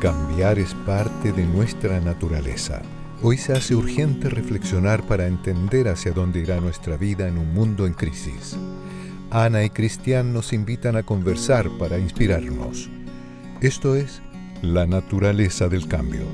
[0.00, 2.80] cambiar es parte de nuestra naturaleza.
[3.22, 7.86] Hoy se hace urgente reflexionar para entender hacia dónde irá nuestra vida en un mundo
[7.86, 8.56] en crisis.
[9.30, 12.88] Ana y Cristian nos invitan a conversar para inspirarnos.
[13.60, 14.22] Esto es
[14.62, 16.24] la naturaleza del cambio.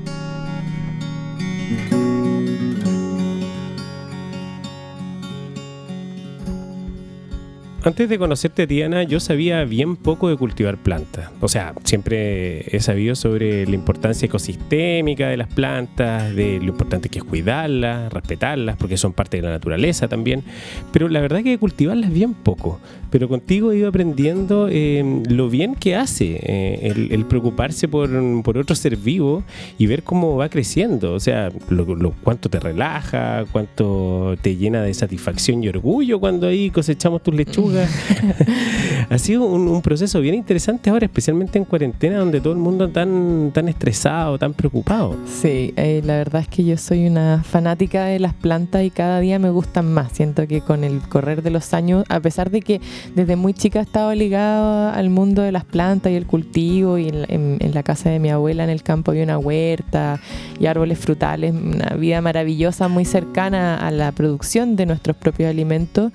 [7.87, 11.29] Antes de conocerte, Diana, yo sabía bien poco de cultivar plantas.
[11.39, 17.07] O sea, siempre he sabido sobre la importancia ecosistémica de las plantas, de lo importante
[17.07, 20.43] que es cuidarlas, respetarlas, porque son parte de la naturaleza también.
[20.91, 22.81] Pero la verdad que cultivarlas bien poco.
[23.09, 28.09] Pero contigo he ido aprendiendo eh, lo bien que hace eh, el, preocuparse por,
[28.57, 29.43] otro ser vivo
[29.77, 31.13] y ver cómo va creciendo.
[31.13, 36.69] O sea, lo, cuánto te relaja, cuánto te llena de satisfacción y orgullo cuando ahí
[36.69, 37.89] cosechamos tus lechugas
[39.09, 43.01] ha sido un, proceso bien interesante ahora, especialmente en cuarentena, donde todo el mundo está
[43.01, 45.15] tan, tan estresado, tan preocupado.
[45.25, 49.19] Sí, eh, la verdad es que yo soy una fanática de las plantas y cada
[49.19, 50.11] día me gustan más.
[50.13, 52.81] Siento que con el correr de los años, a pesar de que
[53.15, 57.09] desde muy chica he estado ligado al mundo de las plantas y el cultivo, y
[57.09, 60.19] en, en la casa de mi abuela en el campo había una huerta
[60.59, 66.11] y árboles frutales, una vida maravillosa, muy cercana a la producción de nuestros propios alimentos.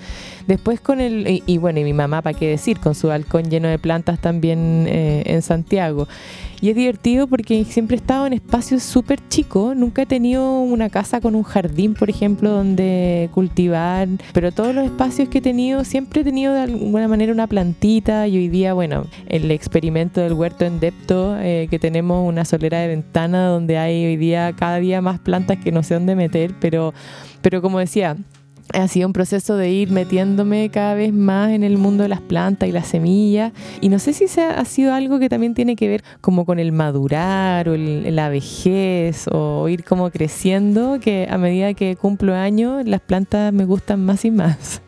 [0.47, 2.79] Después con el, y, bueno, y mi mamá, ¿para qué decir?
[2.79, 6.09] Con su balcón lleno de plantas también eh, en Santiago.
[6.62, 10.91] Y es divertido porque siempre he estado en espacios súper chicos, nunca he tenido una
[10.91, 15.83] casa con un jardín, por ejemplo, donde cultivar, pero todos los espacios que he tenido
[15.83, 20.34] siempre he tenido de alguna manera una plantita y hoy día, bueno, el experimento del
[20.34, 24.77] huerto en Depto, eh, que tenemos una solera de ventana donde hay hoy día cada
[24.77, 26.95] día más plantas que no sé dónde meter, pero,
[27.41, 28.16] pero como decía,
[28.73, 32.21] ha sido un proceso de ir metiéndome cada vez más en el mundo de las
[32.21, 33.53] plantas y las semillas.
[33.81, 36.59] Y no sé si se ha sido algo que también tiene que ver como con
[36.59, 42.87] el madurar o la vejez o ir como creciendo, que a medida que cumplo años
[42.87, 44.83] las plantas me gustan más y más.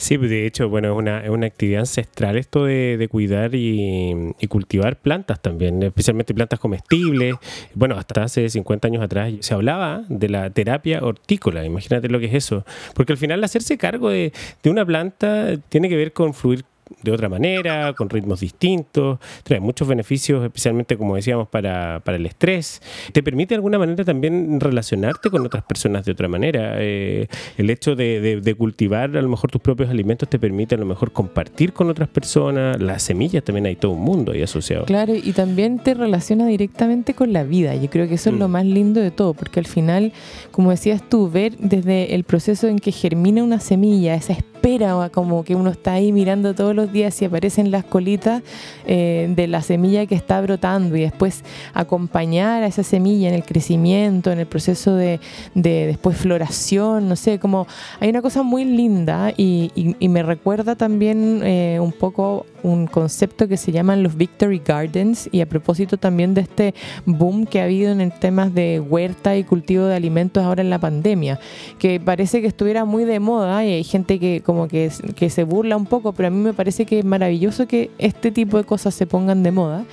[0.00, 4.96] Sí, de hecho, bueno, es una, es una actividad ancestral esto de, cuidar y, cultivar
[4.96, 7.34] plantas también, especialmente plantas comestibles.
[7.74, 12.26] Bueno, hasta hace 50 años atrás se hablaba de la terapia hortícola, imagínate lo que
[12.26, 12.64] es eso.
[12.94, 16.64] Porque al final hacerse cargo de, de una planta tiene que ver con fluir
[17.02, 22.82] de otra manera, con ritmos distintos, trae muchos beneficios, especialmente como decíamos, para, el estrés.
[23.12, 26.74] Te permite de alguna manera también relacionarte con otras personas de otra manera.
[26.78, 30.84] Eh, el hecho de, cultivar a lo mejor tus propios alimentos te permite a lo
[30.84, 32.80] mejor compartir con otras personas.
[32.80, 34.84] Las semillas también hay todo un mundo ahí asociado.
[34.84, 37.74] Claro, y también te relaciona directamente con la vida.
[37.76, 38.52] Yo creo que eso es lo mm.
[38.52, 40.12] más lindo de todo, porque al final,
[40.50, 45.42] como decías tú, ver desde el proceso en que germina una semilla, esa espera, como
[45.42, 48.42] que uno está ahí mirando todos los días y aparecen las colitas
[48.86, 53.44] eh, de la semilla que está brotando y después acompañar a esa semilla en el
[53.44, 55.18] crecimiento, en el proceso de,
[55.54, 57.66] después floración, no sé, como
[58.00, 59.70] hay una cosa muy linda y,
[60.10, 65.40] me recuerda también eh, un poco un concepto que se llaman los Victory Gardens y
[65.40, 66.74] a propósito también de este
[67.06, 70.70] boom que ha habido en el temas de huerta y cultivo de alimentos ahora en
[70.70, 71.38] la pandemia,
[71.78, 75.76] que parece que estuviera muy de moda y hay gente que como que, se burla
[75.76, 78.96] un poco, pero a mí me parece que es maravilloso que este tipo de cosas
[78.96, 79.84] se pongan de moda.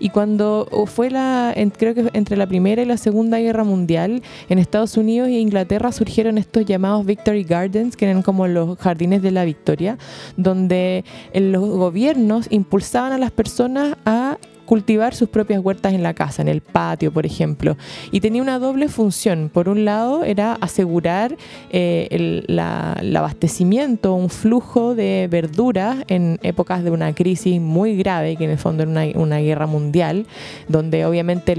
[0.00, 4.58] Y cuando fue la, creo que entre la Primera y la Segunda Guerra Mundial, en
[4.58, 9.30] Estados Unidos e Inglaterra surgieron estos llamados Victory Gardens, que eran como los jardines de
[9.30, 9.96] la victoria,
[10.36, 14.38] donde los gobiernos impulsaban a las personas a
[14.70, 17.76] cultivar sus propias huertas en la casa, en el patio, por ejemplo.
[18.12, 19.50] Y tenía una doble función.
[19.52, 21.36] Por un lado, era asegurar
[21.70, 28.44] eh, el, abastecimiento, un flujo de verduras en épocas de una crisis muy grave, que
[28.44, 30.26] en el fondo era una, guerra mundial,
[30.68, 31.56] donde obviamente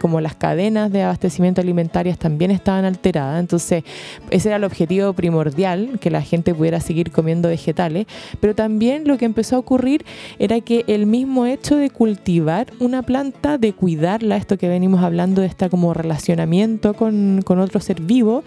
[0.00, 3.40] como las cadenas de abastecimiento alimentarias también estaban alteradas.
[3.40, 3.82] Entonces,
[4.30, 8.06] ese era el objetivo primordial, que la gente pudiera seguir comiendo vegetales.
[8.38, 10.04] Pero también lo que empezó a ocurrir
[10.38, 15.40] era que el mismo hecho de cultivar una planta, de cuidarla, esto que venimos hablando
[15.40, 18.44] de esta como relacionamiento con, con otro ser vivo,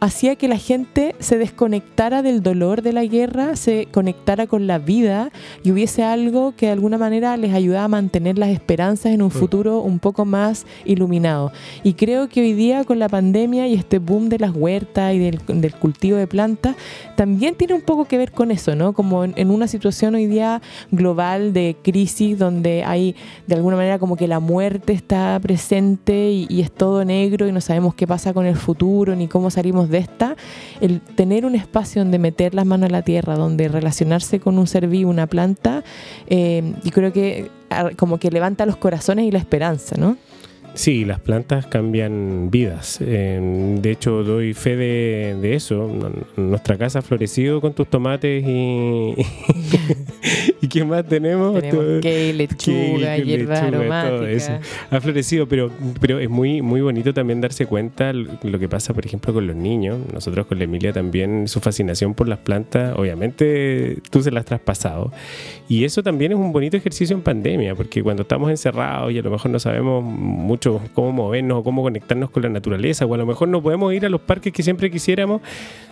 [0.00, 4.78] hacía que la gente se desconectara del dolor de la guerra, se conectara con la
[4.78, 5.30] vida
[5.62, 9.30] y hubiese algo que de alguna manera les ayudaba a mantener las esperanzas en un
[9.30, 11.52] futuro un poco más iluminado.
[11.84, 15.18] Y creo que hoy día con la pandemia y este boom de las huertas y
[15.18, 15.40] del,
[15.74, 16.76] cultivo de plantas,
[17.14, 18.94] también tiene un poco que ver con eso, ¿no?
[18.94, 23.14] Como en, una situación hoy día global de crisis donde hay
[23.46, 27.52] de alguna manera como que la muerte está presente y, y es todo negro y
[27.52, 30.36] no sabemos qué pasa con el futuro ni cómo salimos de esta,
[30.80, 34.66] el tener un espacio donde meter las manos a la tierra, donde relacionarse con un
[34.66, 35.84] ser vivo, una planta,
[36.26, 40.16] eh, yo creo que ah, como que levanta los corazones y la esperanza, ¿no?
[40.74, 42.98] Sí, las plantas cambian vidas.
[43.00, 45.90] de hecho, doy fe de, eso.
[46.36, 49.14] Nuestra casa ha florecido con tus tomates y...
[50.62, 51.60] ¿Y qué más tenemos?
[51.60, 54.60] Tenemos que lechuga, hierba aromática.
[54.90, 55.70] Ha florecido, pero,
[56.00, 59.56] pero es muy, muy bonito también darse cuenta lo que pasa, por ejemplo, con los
[59.56, 59.98] niños.
[60.12, 64.46] Nosotros con la Emilia también, su fascinación por las plantas, obviamente tú se las has
[64.46, 65.12] traspasado.
[65.68, 69.22] Y eso también es un bonito ejercicio en pandemia, porque cuando estamos encerrados y a
[69.22, 70.59] lo mejor no sabemos mucho
[70.94, 74.08] cómo movernos cómo conectarnos con la naturaleza, o a lo mejor no podemos ir a
[74.08, 75.40] los parques que siempre quisiéramos.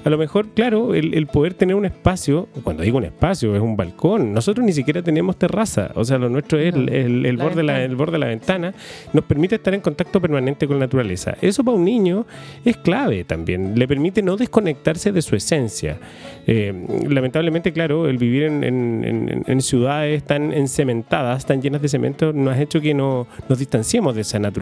[0.05, 3.77] A lo mejor, claro, el, poder tener un espacio, cuando digo un espacio, es un
[3.77, 4.33] balcón.
[4.33, 8.13] Nosotros ni siquiera tenemos terraza, o sea, lo nuestro es el, borde la, el borde
[8.13, 8.73] de la ventana,
[9.13, 11.37] nos permite estar en contacto permanente con la naturaleza.
[11.41, 12.27] Eso para un niño
[12.65, 15.99] es clave también, le permite no desconectarse de su esencia.
[16.47, 16.73] Eh,
[17.09, 22.81] lamentablemente, claro, el vivir en, ciudades tan encementadas, tan llenas de cemento, nos ha hecho
[22.81, 24.58] que no, nos distanciemos de esa naturaleza.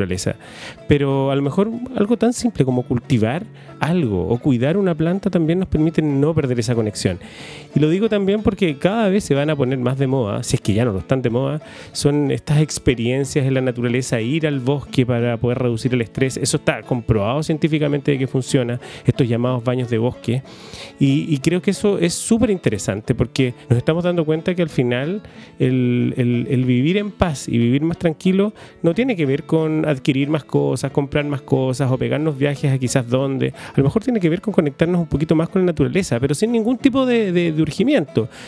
[0.88, 3.44] Pero a lo mejor algo tan simple como cultivar
[3.80, 7.18] algo o cuidar una planta también nos permite no perder esa conexión.
[7.76, 10.56] Y lo digo también porque cada vez se van a poner más de moda, si
[10.56, 11.60] es que ya no lo están de moda,
[11.92, 16.38] son estas experiencias en la naturaleza, ir al bosque para poder reducir el estrés.
[16.38, 20.42] Eso está comprobado científicamente de que funciona, estos llamados baños de bosque.
[20.98, 24.70] Y, y creo que eso es súper interesante porque nos estamos dando cuenta que al
[24.70, 25.20] final
[25.58, 30.30] el, el, vivir en paz y vivir más tranquilo no tiene que ver con adquirir
[30.30, 33.48] más cosas, comprar más cosas o pegarnos viajes a quizás donde.
[33.48, 36.34] A lo mejor tiene que ver con conectarnos un poquito más con la naturaleza, pero
[36.34, 37.65] sin ningún tipo de, de,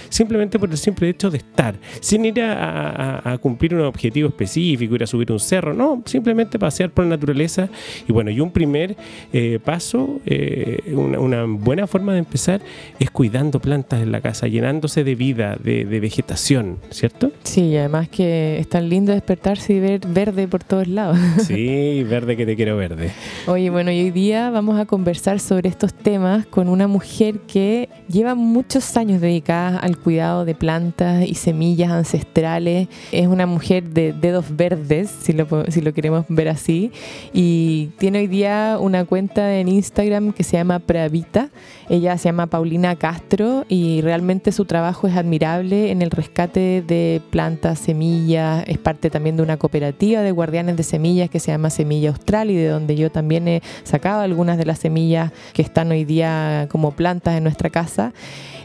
[0.09, 4.95] Simplemente por el simple hecho de estar, sin ir a, a, cumplir un objetivo específico,
[4.95, 7.69] ir a subir un cerro, no, simplemente pasear por la naturaleza.
[8.09, 8.97] Y bueno, y un primer
[9.33, 12.61] eh, paso, eh, una, una buena forma de empezar
[12.99, 17.33] es cuidando plantas en la casa, llenándose de vida, de, vegetación, ¿cierto?
[17.43, 21.19] Sí, y además que es tan lindo despertarse y ver verde por todos lados.
[21.49, 23.11] Sí, verde que te quiero verde.
[23.47, 27.89] Oye, bueno, y hoy día vamos a conversar sobre estos temas con una mujer que
[28.09, 32.89] lleva muchos años dedicada al cuidado de plantas y semillas ancestrales.
[33.11, 36.93] Es una mujer de dedos verdes, si lo, si lo queremos ver así,
[37.33, 41.49] y tiene hoy día una cuenta en Instagram que se llama Pravita.
[41.89, 47.23] Ella se llama Paulina Castro y realmente su trabajo es admirable en el rescate de
[47.31, 51.71] plantas, semillas, es parte también de una cooperativa de guardianes de semillas que se llama
[51.71, 55.91] Semilla Austral y de donde yo también he sacado algunas de las semillas que están
[55.91, 58.13] hoy día como plantas en nuestra casa.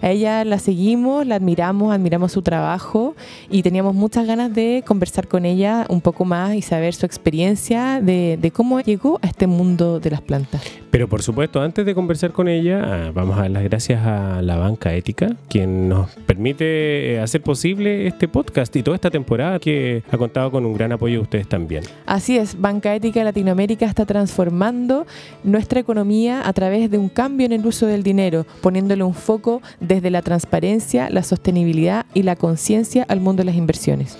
[0.04, 3.16] A ella la seguimos, la admiramos, admiramos su trabajo
[3.50, 8.02] y teníamos muchas ganas de conversar con ella un poco más y saber su experiencia
[8.02, 10.62] de, cómo llegó a este mundo de las plantas.
[10.92, 14.42] Pero por supuesto, antes de conversar con ella, ah, vamos a dar las gracias a
[14.42, 19.58] la banca ética, quien nos permite eh, hacer posible este podcast y toda esta temporada
[19.58, 21.86] que ha contado con un gran apoyo de ustedes también.
[22.06, 25.08] Así es, Banca Ética Latinoamérica está transformando
[25.46, 29.62] nuestra economía a través de un cambio en el uso del dinero, poniéndole un foco
[29.80, 34.18] de desde la transparencia, la sostenibilidad y la conciencia al mundo de las inversiones.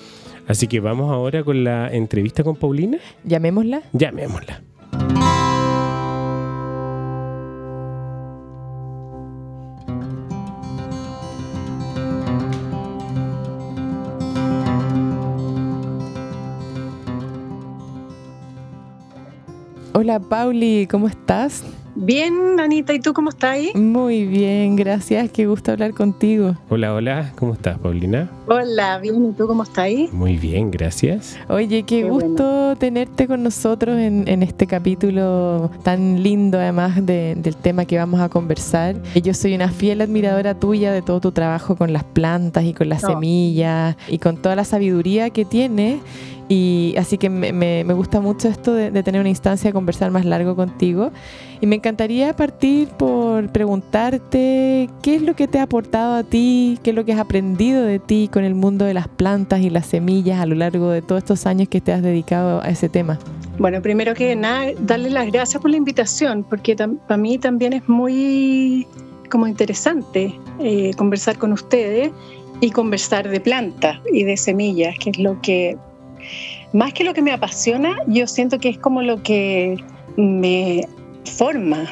[0.48, 2.98] Así que vamos ahora con la entrevista con Paulina.
[3.24, 3.82] Llamémosla.
[3.94, 4.62] Llamémosla.
[19.96, 21.63] Hola Pauli, ¿cómo estás?
[21.96, 23.72] Bien, Anita, ¿y tú cómo estás ahí?
[23.76, 26.56] Muy bien, gracias, qué gusto hablar contigo.
[26.70, 28.32] Hola, hola, ¿cómo estás, Paulina?
[28.48, 30.10] Hola, bien, ¿y tú cómo estás ahí?
[30.12, 31.38] Muy bien, gracias.
[31.50, 38.00] Oye, qué, gusto tenerte con nosotros en, este capítulo tan lindo, además del tema que
[38.00, 38.96] vamos a conversar.
[39.14, 42.90] Yo soy una fiel admiradora tuya de todo tu trabajo con las plantas y con
[42.90, 46.00] las semillas y con toda la sabiduría que tienes
[46.53, 50.55] y así que me, gusta mucho esto de, tener una instancia de conversar más largo
[50.55, 51.12] contigo.
[51.62, 56.77] Y me encantaría partir por preguntarte qué es lo que te ha aportado a ti,
[56.83, 59.72] qué es lo que has aprendido de ti con el mundo de las plantas y
[59.72, 62.88] las semillas a lo largo de todos estos años que te has dedicado a ese
[62.88, 63.17] tema.
[63.57, 67.89] Bueno, primero que nada, darle las gracias por la invitación, porque para mí también es
[67.89, 68.86] muy
[69.31, 72.12] como interesante eh, conversar con ustedes
[72.62, 75.77] y conversar de plantas y de semillas, que es lo que
[76.74, 79.77] más que lo que me apasiona, yo siento que es como lo que
[80.18, 80.88] me
[81.25, 81.86] forma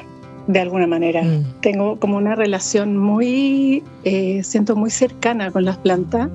[0.48, 1.24] de alguna manera.
[1.24, 1.62] Mm.
[1.62, 6.30] Tengo como una relación muy, eh, siento muy cercana con las plantas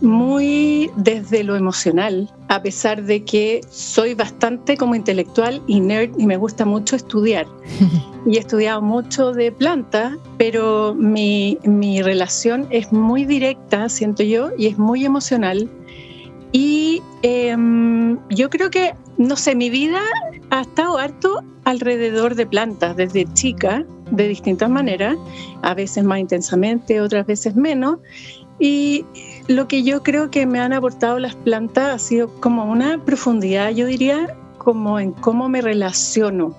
[0.00, 6.26] muy desde lo emocional, a pesar de que soy bastante como intelectual y nerd y
[6.26, 7.46] me gusta mucho estudiar.
[8.26, 14.50] y he estudiado mucho de plantas, pero mi, mi relación es muy directa, siento yo,
[14.56, 15.68] y es muy emocional.
[16.52, 20.00] Y em, yo creo que, no sé, mi vida
[20.50, 25.16] ha estado harto alrededor de plantas desde chica, de distintas maneras,
[25.62, 27.98] a veces más intensamente, otras veces menos.
[28.58, 29.04] Y
[29.48, 33.70] lo que yo creo que me han aportado las plantas ha sido como una profundidad,
[33.70, 36.54] yo diría, como en cómo me relaciono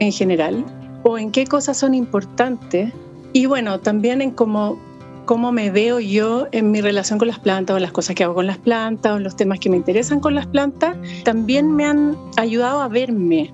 [0.00, 0.64] en general
[1.02, 2.92] o en qué cosas son importantes.
[3.32, 4.78] Y bueno, también en cómo
[5.26, 8.34] cómo me veo yo en mi relación con las plantas o las cosas que hago
[8.34, 12.16] con las plantas o los temas que me interesan con las plantas, también me han
[12.36, 13.52] ayudado a verme.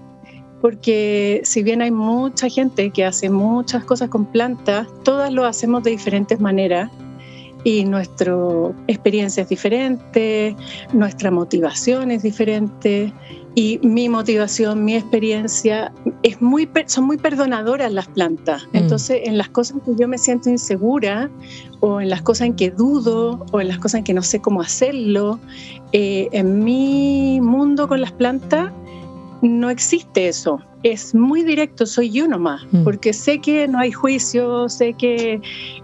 [0.60, 5.82] Porque si bien hay mucha gente que hace muchas cosas con plantas, todas lo hacemos
[5.82, 6.90] de diferentes maneras
[7.64, 8.34] y nuestra
[8.88, 10.56] experiencia es diferente,
[10.92, 13.12] nuestra motivación es diferente
[13.54, 15.92] y mi motivación, mi experiencia
[16.22, 18.64] es muy son muy perdonadoras las plantas.
[18.72, 18.76] Mm.
[18.76, 21.30] Entonces, en las cosas en que yo me siento insegura
[21.80, 24.40] o en las cosas en que dudo o en las cosas en que no sé
[24.40, 25.38] cómo hacerlo,
[25.92, 28.72] eh, en mi mundo con las plantas
[29.42, 30.60] no existe eso.
[30.82, 32.84] Es muy directo, soy yo nomás, mm.
[32.84, 35.40] porque sé que no hay juicio, sé que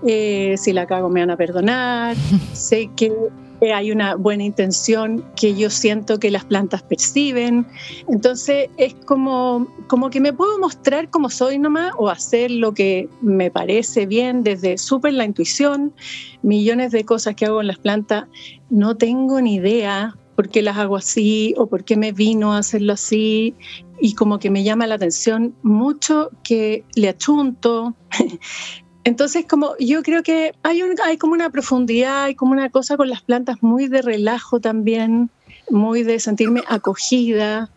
[0.06, 2.16] eh, si la cago me van a perdonar,
[2.52, 3.12] sé que
[3.60, 7.66] hay una buena intención que yo siento que las plantas perciben.
[8.08, 13.08] Entonces es como, como que me puedo mostrar como soy nomás o hacer lo que
[13.20, 15.92] me parece bien desde súper la intuición,
[16.42, 18.26] millones de cosas que hago en las plantas,
[18.70, 22.58] no tengo ni idea por qué las hago así o por qué me vino a
[22.58, 23.56] hacerlo así
[24.00, 27.96] y como que me llama la atención mucho que le achunto.
[29.02, 33.10] Entonces, como yo creo que hay, hay como una profundidad, hay como una cosa con
[33.10, 35.28] las plantas muy de relajo también,
[35.70, 37.68] muy de sentirme acogida.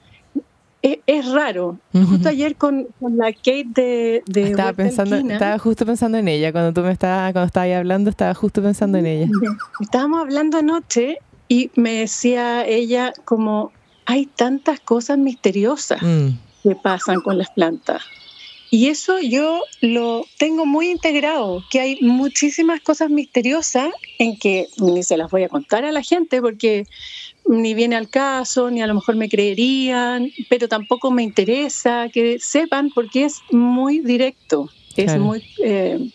[0.84, 1.80] Es, raro.
[1.94, 6.86] Justo ayer con, la Kate de, estaba pensando, estaba justo pensando en ella cuando tú
[6.86, 9.32] me estabas cuando estabas hablando, estaba justo pensando en ella.
[9.80, 11.18] Estábamos hablando anoche
[11.52, 13.74] y me decía ella como
[14.06, 16.30] hay tantas cosas misteriosas mm.
[16.64, 18.02] que pasan con las plantas.
[18.70, 25.04] Y eso yo lo tengo muy integrado, que hay muchísimas cosas misteriosas en que ni
[25.04, 26.86] se las voy a contar a la gente porque
[27.46, 32.40] ni viene al caso, ni a lo mejor me creerían, pero tampoco me interesa que
[32.40, 35.44] sepan porque es muy directo, es muy...
[35.62, 36.12] Eh,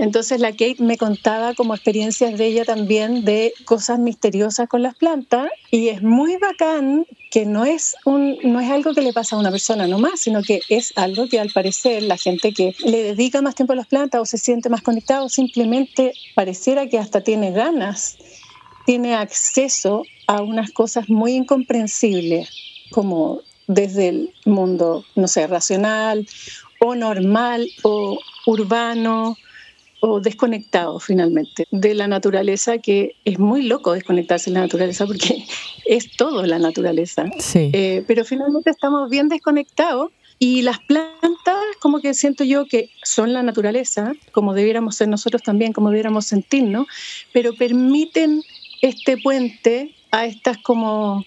[0.00, 4.94] entonces la Kate me contaba como experiencias de ella también de cosas misteriosas con las
[4.94, 9.36] plantas y es muy bacán que no es, un, no es algo que le pasa
[9.36, 13.02] a una persona nomás, sino que es algo que al parecer la gente que le
[13.02, 17.20] dedica más tiempo a las plantas o se siente más conectado simplemente pareciera que hasta
[17.20, 18.16] tiene ganas,
[18.86, 22.48] tiene acceso a unas cosas muy incomprensibles
[22.90, 26.26] como desde el mundo, no sé, racional
[26.80, 29.36] o normal o urbano
[30.00, 35.44] o desconectado finalmente de la naturaleza, que es muy loco desconectarse de la naturaleza porque
[35.86, 37.24] es todo la naturaleza.
[37.54, 43.34] Eh, pero finalmente estamos bien desconectados y las plantas, como que siento yo que son
[43.34, 46.86] la naturaleza, como debiéramos ser nosotros también, como debiéramos sentirnos,
[47.32, 48.42] pero permiten
[48.80, 51.24] este puente a estas como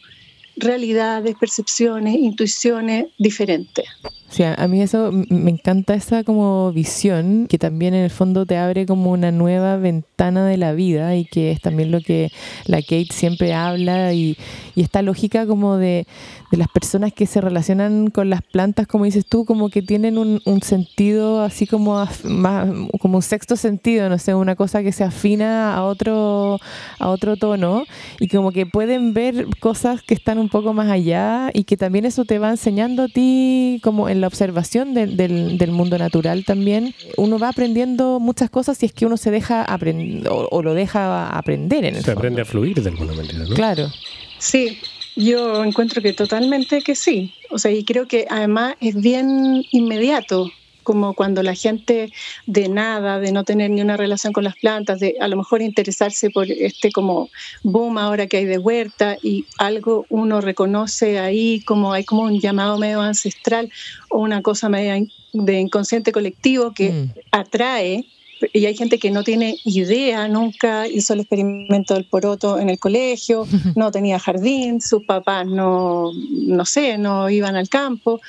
[0.56, 3.86] realidades, percepciones, intuiciones diferentes.
[4.34, 8.58] Sí, a mí eso me encanta esa como visión que también en el fondo te
[8.58, 12.32] abre como una nueva ventana de la vida y que es también lo que
[12.66, 14.36] la Kate siempre habla y,
[14.74, 16.08] y esta lógica como de,
[16.50, 20.18] de, las personas que se relacionan con las plantas, como dices tú, como que tienen
[20.18, 24.92] un, un sentido así como más, como un sexto sentido, no sé, una cosa que
[24.92, 26.60] se afina a otro,
[26.98, 27.84] a otro tono
[28.20, 32.06] y como que pueden ver cosas que están un poco más allá y que también
[32.06, 37.38] eso te va enseñando a ti como en la observación del, mundo natural también, uno
[37.40, 41.84] va aprendiendo muchas cosas si es que uno se deja aprender o, lo deja aprender
[41.84, 43.54] en el Se aprende a fluir de alguna manera, ¿no?
[43.54, 43.92] Claro.
[44.38, 44.80] Sí,
[45.18, 47.34] yo encuentro que totalmente que sí.
[47.50, 50.50] O sea, y creo que además es bien inmediato
[50.84, 52.12] como cuando la gente
[52.46, 55.62] de nada, de no tener ni una relación con las plantas, de a lo mejor
[55.62, 57.30] interesarse por este como
[57.64, 62.40] boom ahora que hay de huerta y algo uno reconoce ahí como hay como un
[62.40, 63.72] llamado medio ancestral
[64.10, 65.02] o una cosa media
[65.34, 67.10] de inconsciente colectivo que mm.
[67.32, 68.06] atrae
[68.52, 72.80] y hay gente que no tiene idea, nunca hizo el experimento del poroto en el
[72.80, 78.20] colegio, no tenía jardín, sus papás no, no sé, no iban al campo.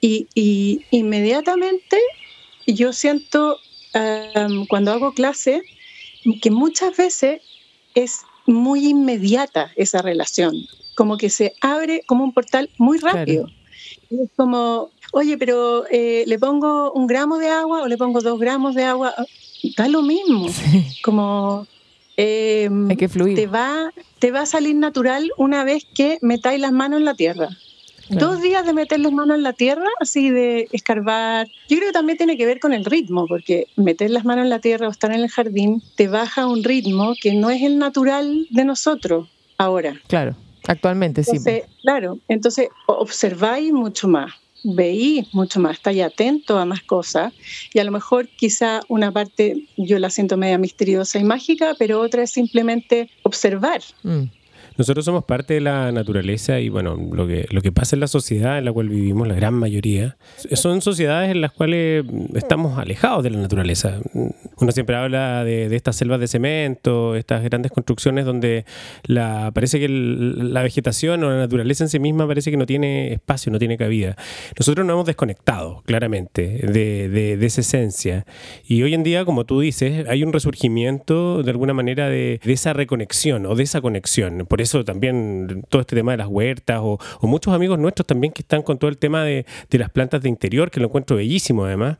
[0.00, 0.26] Y,
[0.90, 1.98] inmediatamente
[2.66, 3.58] yo siento
[4.68, 5.62] cuando hago clase
[6.40, 7.42] que muchas veces
[7.94, 10.54] es muy inmediata esa relación,
[10.96, 13.48] como que se abre como un portal muy rápido.
[14.10, 18.38] es como, oye, pero eh, le pongo un gramo de agua o le pongo dos
[18.38, 19.14] gramos de agua,
[19.76, 20.46] da lo mismo.
[21.04, 21.66] Como
[22.16, 23.36] em, Hay que fluir.
[23.36, 27.14] Te va, te va a salir natural una vez que metáis las manos en la
[27.14, 27.48] tierra.
[28.08, 31.46] Dos días de meter las manos en la tierra, así de escarbar.
[31.68, 34.50] Yo creo que también tiene que ver con el ritmo, porque meter las manos en
[34.50, 37.78] la tierra o estar en el jardín te baja un ritmo que no es el
[37.78, 39.94] natural de nosotros ahora.
[40.08, 40.34] Claro,
[40.66, 41.38] actualmente sí.
[41.80, 47.32] Claro, entonces observáis mucho más veí mucho más, estáis atento a más cosas
[47.72, 52.00] y a lo mejor quizá una parte yo la siento media misteriosa y mágica, pero
[52.00, 53.82] otra es simplemente observar.
[54.02, 54.24] Mm.
[54.76, 58.06] Nosotros somos parte de la naturaleza y bueno, lo que, lo que pasa en la
[58.06, 60.16] sociedad en la cual vivimos, la gran mayoría,
[60.52, 63.98] son sociedades en las cuales estamos alejados de la naturaleza.
[64.58, 68.64] Uno siempre habla de, estas selvas de cemento, estas grandes construcciones donde
[69.04, 73.12] la, parece que la vegetación o la naturaleza en sí misma parece que no tiene
[73.12, 74.16] espacio, no tiene cabida.
[74.58, 78.24] Nosotros nos hemos desconectado claramente de, de, esa esencia.
[78.66, 82.72] Y hoy en día, como tú dices, hay un resurgimiento de alguna manera de, esa
[82.72, 84.46] reconexión o de esa conexión.
[84.48, 88.42] Por eso también todo este tema de las huertas o, muchos amigos nuestros también que
[88.42, 91.98] están con todo el tema de, las plantas de interior, que lo encuentro bellísimo además.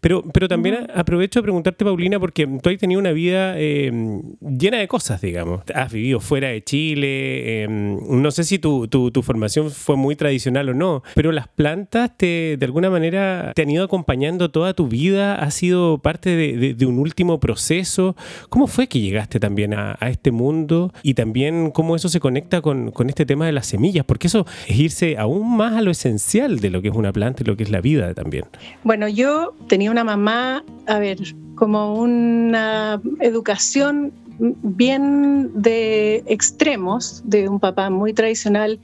[0.00, 4.78] Pero, pero también aprovecho de preguntarte, Paulina, porque tú has tenido una vida em, llena
[4.78, 5.62] de cosas, digamos.
[5.74, 10.68] Has vivido fuera de Chile, em, no sé si tu, tu, formación fue muy tradicional
[10.68, 14.88] o no, pero las plantas te, de alguna manera te han ido acompañando toda tu
[14.88, 18.16] vida, ha sido parte de, un último proceso.
[18.50, 22.60] ¿Cómo fue que llegaste también a, a este mundo y también cómo eso se conecta
[22.60, 26.60] con, este tema de las semillas, porque eso es irse aún más a lo esencial
[26.60, 28.44] de lo que es una planta y lo que es la vida también.
[28.82, 31.18] Bueno, yo tenía una mamá, a ver,
[31.54, 38.80] como una educación bien de extremos, de un papá muy tradicional,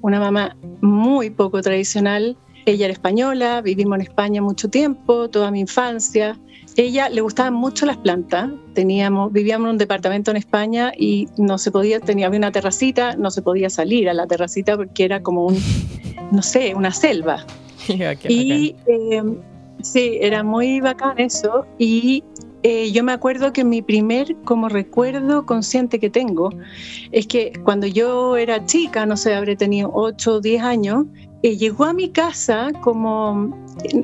[0.00, 2.36] una mamá muy poco tradicional.
[2.66, 6.38] Ella era española, vivimos en España mucho tiempo, toda mi infancia
[6.76, 8.50] ella le gustaban mucho las plantas.
[8.74, 13.16] Teníamos, vivíamos en un departamento en España y no se podía, tenía había una terracita,
[13.16, 15.58] no se podía salir a la terracita porque era como un,
[16.30, 17.44] no sé, una selva.
[18.28, 19.36] y em,
[19.82, 21.66] sí, era muy bacán eso.
[21.78, 22.24] Y
[22.62, 26.50] eh, yo me acuerdo que mi primer como recuerdo consciente que tengo
[27.10, 31.06] es que cuando yo era chica, no sé, habré tenido 8 o 10 años,
[31.42, 33.56] eh, llegó a mi casa como,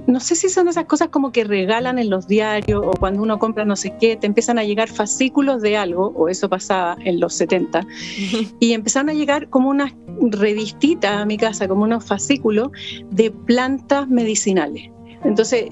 [0.06, 3.38] no sé si son esas cosas como que regalan en los diarios o cuando uno
[3.38, 7.20] compra no sé qué, te empiezan a llegar fascículos de algo, o eso pasaba en
[7.20, 7.86] los 70,
[8.60, 12.70] y empezaron a llegar como unas revistitas a mi casa, como unos fascículos
[13.10, 14.90] de plantas medicinales.
[15.24, 15.66] Entonces,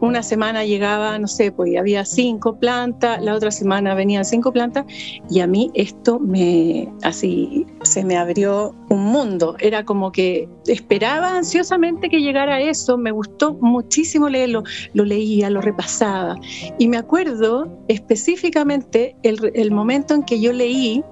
[0.00, 4.86] una semana llegaba, no sé, pues había cinco plantas, la otra semana venían cinco plantas
[5.30, 9.56] y a mí esto me, así, se me abrió un mundo.
[9.60, 15.60] Era como que esperaba ansiosamente que llegara eso, me gustó muchísimo leerlo, lo leía, lo
[15.60, 16.36] repasaba.
[16.78, 21.04] Y me acuerdo específicamente el, el momento en que yo leí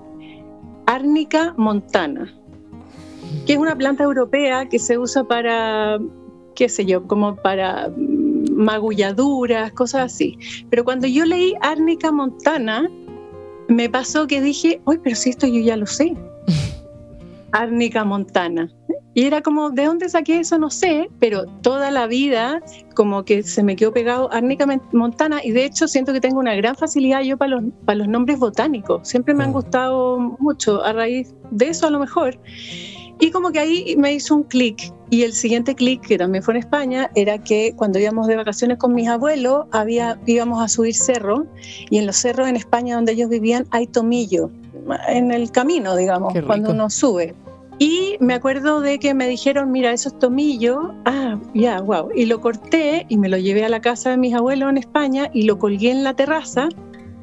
[0.87, 2.33] Árnica montana,
[3.47, 5.99] que es una planta europea que se usa para
[6.57, 7.93] qué sé yo, como para
[8.51, 10.37] magulladuras, cosas así.
[10.71, 12.91] Pero cuando yo leí Árnica Montana,
[13.69, 16.17] me pasó que dije, uy, pero si esto yo ya lo sé.
[17.53, 18.69] Árnica Montana.
[19.15, 20.59] Y era como, ¿de dónde saqué eso?
[20.59, 22.61] No sé, pero toda la vida
[22.95, 26.55] como que se me quedó pegado Árnica Montana y de hecho siento que tengo una
[26.55, 29.09] gran facilidad yo para los, para los nombres botánicos.
[29.09, 29.55] Siempre me han mm.
[29.55, 32.39] gustado mucho a raíz de eso a lo mejor.
[33.19, 34.93] Y como que ahí me hizo un clic.
[35.09, 38.79] Y el siguiente clic, que también fue en España, era que cuando íbamos de vacaciones
[38.79, 41.47] con mis abuelos, había, íbamos a subir cerro.
[41.91, 44.51] Y en los cerros en España donde ellos vivían hay tomillo,
[45.09, 47.35] en el camino, digamos, cuando uno sube.
[47.79, 52.09] Y me acuerdo de que me dijeron, mira, esos tomillos, ah, ya, wow.
[52.15, 55.31] Y lo corté y me lo llevé a la casa de mis abuelos en España
[55.35, 56.69] y lo colgué en la terraza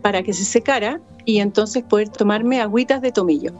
[0.03, 3.53] para que se secara y entonces poder tomarme agüitas de tomillo.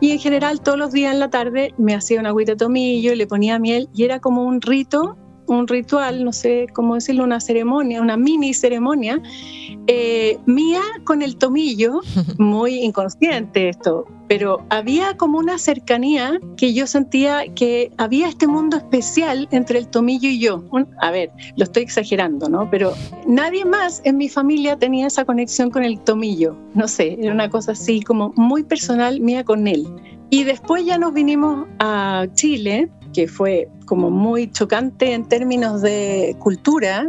[0.00, 3.14] Y en general todos los días en la tarde me hacía una agüita de tomillo,
[3.14, 7.40] le ponía miel y era como un rito, un ritual, no sé cómo decirlo, una
[7.40, 9.20] ceremonia, una mini ceremonia
[9.86, 12.00] eh, mía con el tomillo,
[12.38, 18.78] muy inconsciente esto, pero había como una cercanía que yo sentía que había este mundo
[18.78, 20.64] especial entre el tomillo y yo.
[21.02, 22.66] a ver, lo estoy exagerando, ¿no?
[22.70, 22.94] Pero
[23.26, 26.56] nadie más en mi familia tenía esa conexión con el tomillo.
[26.72, 29.86] No sé, era una cosa así como muy personal mía con él.
[30.30, 36.34] Y después ya nos vinimos a Chile, que fue como muy chocante en términos de
[36.38, 37.06] cultura.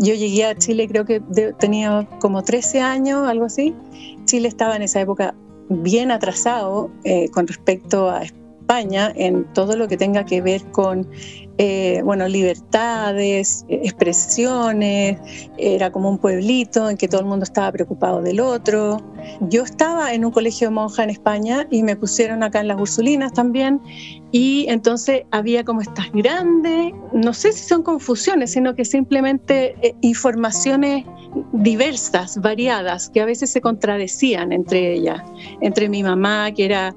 [0.00, 1.20] Yo llegué a Chile creo que
[1.60, 3.72] tenía como 13 años, algo así.
[4.24, 5.36] Chile estaba en esa época
[5.68, 8.22] bien atrasado eh, con respecto a
[8.64, 11.06] España en todo lo que tenga que ver con
[11.58, 15.18] eh, bueno, libertades, expresiones,
[15.56, 19.00] era como un pueblito en que todo el mundo estaba preocupado del otro.
[19.40, 22.80] Yo estaba en un colegio de monja en España y me pusieron acá en las
[22.80, 23.80] Ursulinas también
[24.32, 29.94] y entonces había como estas grandes, no sé si son confusiones, sino que simplemente eh,
[30.00, 31.04] informaciones
[31.52, 35.22] diversas, variadas, que a veces se contradecían entre ellas,
[35.60, 36.96] entre mi mamá, que era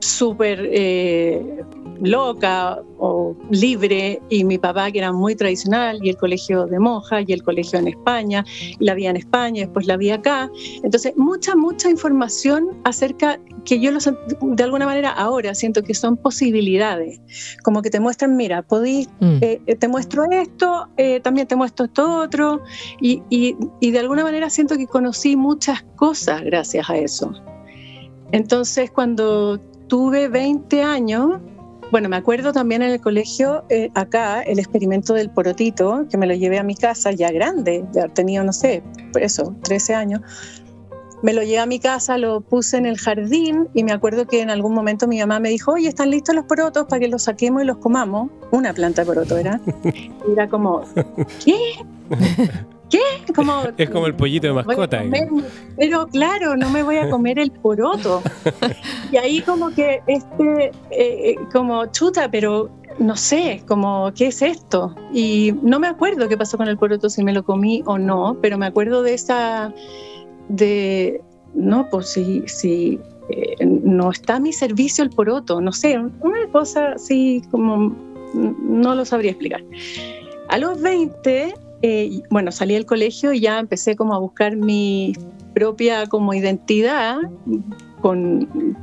[0.00, 1.64] súper eh,
[2.00, 7.24] loca o libre y mi papá que era muy tradicional y el colegio de monjas
[7.26, 8.44] y el colegio en España,
[8.78, 10.50] y la vida en España, después la vi acá.
[10.82, 17.20] Entonces, mucha, mucha información acerca que yo de alguna manera ahora siento que son posibilidades,
[17.62, 19.38] como que te muestran, mira, podí, mm.
[19.40, 22.62] eh, te muestro esto, eh, también te muestro esto otro,
[23.00, 27.32] y, y, y de alguna manera siento que conocí muchas cosas gracias a eso.
[28.32, 31.40] Entonces, cuando tuve 20 años,
[31.90, 36.26] bueno, me acuerdo también en el colegio, eh, acá, el experimento del porotito, que me
[36.26, 38.82] lo llevé a mi casa ya grande, ya tenía, no sé,
[39.18, 40.20] eso, 13 años.
[41.22, 44.40] Me lo llevé a mi casa, lo puse en el jardín y me acuerdo que
[44.40, 47.22] en algún momento mi mamá me dijo, oye, ¿están listos los porotos para que los
[47.22, 48.30] saquemos y los comamos?
[48.52, 49.60] Una planta de poroto era.
[50.28, 50.82] Y era como,
[51.44, 51.56] ¿qué?
[52.90, 53.32] ¿Qué?
[53.34, 55.02] Como, es como el pollito de mascota.
[55.76, 58.22] pero claro, no me voy a comer el poroto.
[59.12, 64.42] y ahí como que este, eh, eh, como chuta, pero no sé, como, ¿qué es
[64.42, 64.94] esto?
[65.12, 68.36] Y no me acuerdo qué pasó con el poroto, si me lo comí o no,
[68.40, 69.72] pero me acuerdo de esa,
[70.48, 71.20] de,
[71.54, 72.98] no, pues si, si
[73.30, 77.94] eh, no está a mi servicio el poroto, no sé, una cosa así como,
[78.34, 79.62] no lo sabría explicar.
[80.48, 85.14] A los 20 eh, bueno, salí del colegio y ya empecé como a buscar mi
[85.54, 87.18] propia como identidad,
[88.00, 88.76] con,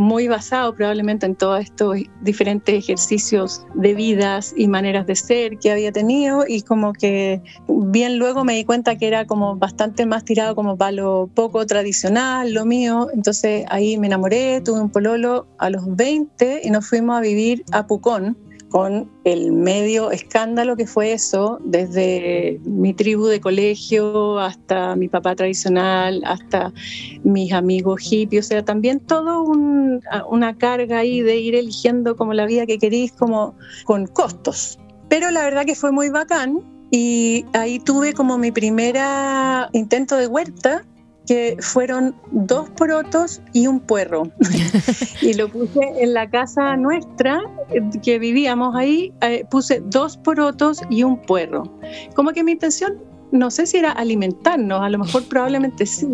[0.00, 5.70] muy basado probablemente en todos estos diferentes ejercicios de vidas y maneras de ser que
[5.70, 10.24] había tenido y como que bien luego me di cuenta que era como bastante más
[10.24, 15.46] tirado como para lo poco tradicional, lo mío, entonces ahí me enamoré, tuve un pololo
[15.58, 18.36] a los 20 y nos fuimos a vivir a Pucón,
[18.70, 25.34] con el medio escándalo que fue eso, desde mi tribu de colegio hasta mi papá
[25.34, 26.72] tradicional, hasta
[27.24, 32.46] mis amigos hippies, o sea, también todo una carga ahí de ir eligiendo como la
[32.46, 33.54] vida que queréis, como
[33.84, 34.78] con costos.
[35.08, 36.60] Pero la verdad que fue muy bacán
[36.92, 40.84] y ahí tuve como mi primera intento de huerta
[41.30, 44.24] que fueron dos porotos y un puerro.
[45.22, 47.40] y lo puse en la casa nuestra,
[48.02, 51.62] que vivíamos ahí, eh, puse dos porotos y un puerro.
[52.16, 52.98] Como que mi intención,
[53.30, 56.08] no sé si era alimentarnos, a lo mejor probablemente sí,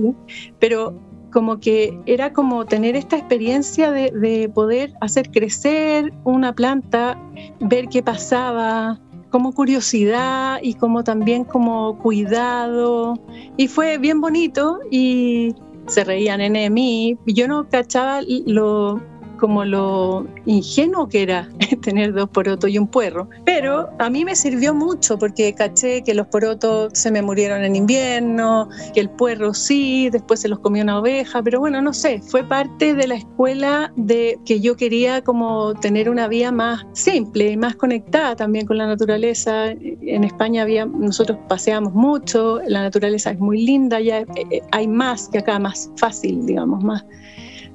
[0.59, 1.01] pero
[1.33, 7.19] como que era como tener esta experiencia de, de poder hacer crecer una planta,
[7.61, 13.15] ver qué pasaba, como curiosidad y como también como cuidado.
[13.57, 15.55] Y fue bien bonito y
[15.87, 17.19] se reían en mí.
[17.27, 19.01] Yo no cachaba lo,
[19.37, 21.49] como lo ingenuo que era
[21.83, 23.29] tener dos porotos y un puerro.
[23.45, 27.77] Pero a mí me sirvió mucho porque caché que los porotos se me murieron en
[27.77, 32.21] invierno, que el puerro sí, después se los comió una oveja, pero bueno, no sé,
[32.21, 37.51] fue parte de la escuela de que yo quería como tener una vida más simple
[37.51, 39.69] y más conectada también con la naturaleza.
[39.69, 44.89] En España había, nosotros paseamos mucho, la naturaleza es muy linda, ya eh, eh, hay
[44.89, 47.05] más que acá, más fácil, digamos, más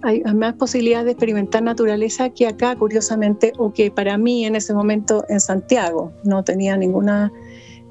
[0.03, 4.73] hay más posibilidades de experimentar naturaleza que acá, curiosamente, o que para mí en ese
[4.73, 6.11] momento en Santiago.
[6.23, 7.31] No tenía ninguna,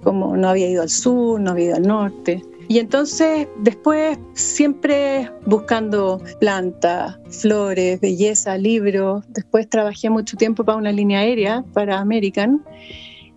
[0.03, 2.43] como no había ido al sur, no había ido al norte.
[2.69, 9.25] Y entonces después siempre buscando plantas, flores, belleza, libros.
[9.31, 12.65] Después trabajé mucho tiempo para una línea aérea, para American.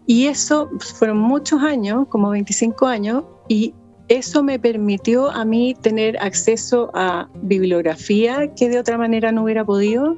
[0.05, 3.73] Y eso fueron muchos años, como 25 años, y
[4.13, 9.65] eso me permitió a mí tener acceso a bibliografía que de otra manera no hubiera
[9.65, 10.15] podido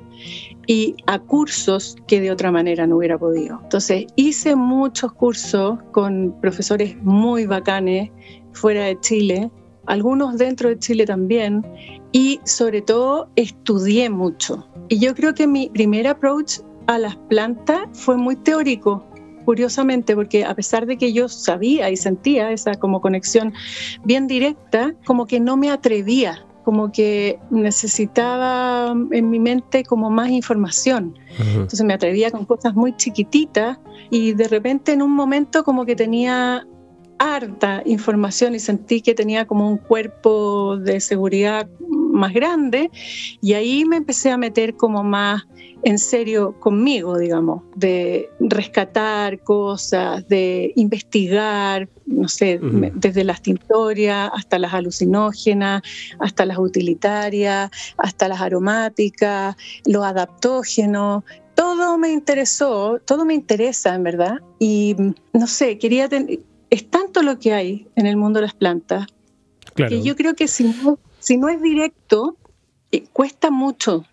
[0.68, 3.60] y a cursos que de otra manera no hubiera podido.
[3.64, 8.12] Entonces hice muchos cursos con profesores muy bacanes
[8.52, 9.50] fuera de Chile,
[9.86, 11.66] algunos dentro de Chile también,
[12.12, 14.68] y sobre todo estudié mucho.
[14.90, 19.06] Y yo creo que mi primer approach a las plantas fue muy teórico,
[19.46, 23.54] curiosamente, porque a pesar de que yo sabía y sentía esa como conexión
[24.04, 30.30] bien directa, como que no me atrevía, como que necesitaba en mi mente como más
[30.30, 31.18] información.
[31.38, 33.78] Entonces me atrevía con cosas muy chiquititas
[34.10, 36.66] y de repente en un momento como que tenía
[37.20, 41.68] harta información y sentí que tenía como un cuerpo de seguridad
[42.16, 42.90] más grande
[43.42, 45.44] y ahí me empecé a meter como más
[45.84, 52.60] en serio conmigo, digamos, de rescatar cosas, de investigar, no sé,
[52.96, 55.84] desde las tintorias hasta las alucinógenas,
[56.20, 61.24] hasta las utilitarias, hasta las aromáticas, los adaptógenos.
[61.54, 64.40] Todo me interesó, todo me interesa en verdad.
[64.58, 64.96] Y
[65.34, 66.40] no sé, quería tener,
[66.72, 69.06] es tanto lo que hay en el mundo de las plantas
[69.76, 72.38] que yo creo que si no, si no es directo,
[72.92, 74.06] eh, cuesta mucho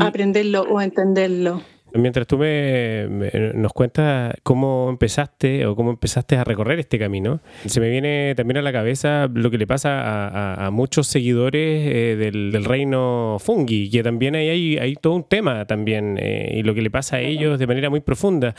[0.00, 1.62] aprenderlo o entenderlo.
[1.94, 3.06] Mientras tú me,
[3.54, 8.58] nos cuentas cómo empezaste o cómo empezaste a recorrer este camino, se me viene también
[8.58, 14.02] a la cabeza lo que le pasa a, muchos seguidores eh, del, reino fungi, que
[14.02, 17.58] también hay, hay, todo un tema también eh, y lo que le pasa a ellos
[17.58, 18.54] de manera muy profunda.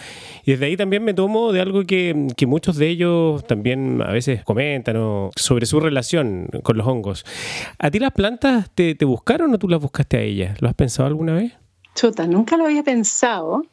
[0.45, 4.11] Y desde ahí también me tomo de algo que, que muchos de ellos también a
[4.11, 4.97] veces comentan
[5.35, 7.25] sobre su relación con los hongos.
[7.79, 10.61] ¿A ti las plantas te, te buscaron o tú las buscaste a ellas?
[10.61, 11.60] ¿Lo has pensado alguna vez?
[11.95, 13.65] Chuta, nunca lo había pensado.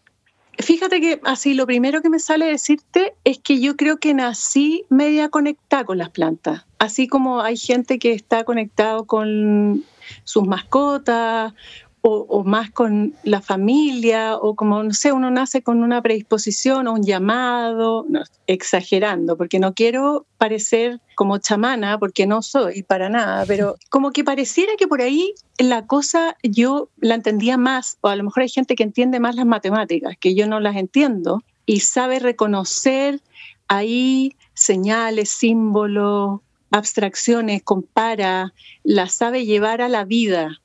[0.58, 4.84] Fíjate que así lo primero que me sale decirte es que yo creo que nací
[4.88, 6.66] media conectada con las plantas.
[6.78, 9.84] Así como hay gente que está conectado con
[10.24, 11.54] sus mascotas
[12.02, 16.92] o, más con la familia, o como, no sé, uno nace con una predisposición o
[16.92, 18.06] un llamado,
[18.46, 24.24] exagerando, porque no quiero parecer como chamana, porque no soy para nada, pero como que
[24.24, 28.48] pareciera que por ahí la cosa yo la entendía más, o a lo mejor hay
[28.48, 33.20] gente que entiende más las matemáticas, que yo no las entiendo, y sabe reconocer
[33.66, 38.52] ahí señales, símbolos, abstracciones, compara,
[38.84, 40.60] las sabe llevar a la vida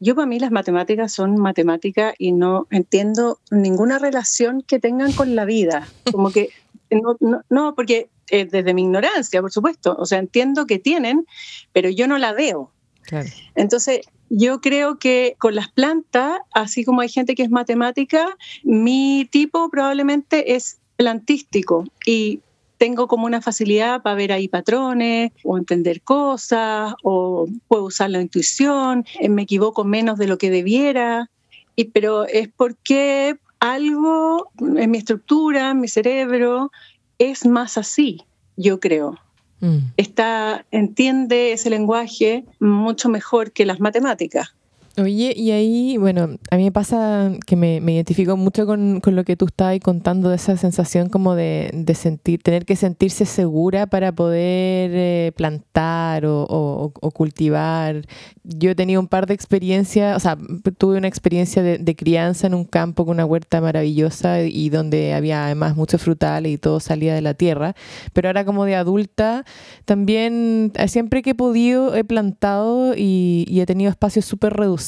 [0.00, 5.36] yo para mí las matemáticas son matemáticas y no entiendo ninguna relación que tengan con
[5.36, 5.86] la vida.
[6.10, 6.48] Como que
[6.90, 11.26] no, no, porque eh, desde mi ignorancia, por supuesto, o sea, entiendo que tienen,
[11.72, 12.72] pero yo no la veo.
[13.56, 19.28] Entonces, yo creo que con las plantas, así como hay gente que es matemática, mi
[19.30, 22.40] tipo probablemente es plantístico y
[22.80, 28.22] tengo como una facilidad para ver ahí patrones o entender cosas o puedo usar la
[28.22, 31.28] intuición, eh, me equivoco menos de lo que debiera,
[31.76, 36.72] y, pero es porque algo en mi estructura, en mi cerebro,
[37.18, 38.22] es más así,
[38.56, 39.18] yo creo.
[39.60, 39.80] Mm.
[39.98, 44.54] Está, entiende ese lenguaje mucho mejor que las matemáticas.
[44.98, 49.36] Oye, y ahí, bueno, a mí me pasa que me, identifico mucho con, lo que
[49.36, 54.90] tú estabas contando de esa sensación como de, sentir, tener que sentirse segura para poder
[54.92, 58.02] eh, plantar o, cultivar.
[58.42, 60.36] Yo he tenido un par de experiencias, o sea,
[60.76, 65.44] tuve una experiencia de, crianza en un campo con una huerta maravillosa y donde había
[65.44, 67.74] además muchos frutales y todo salía de la tierra,
[68.12, 69.44] pero ahora como de adulta
[69.84, 74.79] también eh, siempre que he podido he plantado y, y he tenido espacios súper reducidos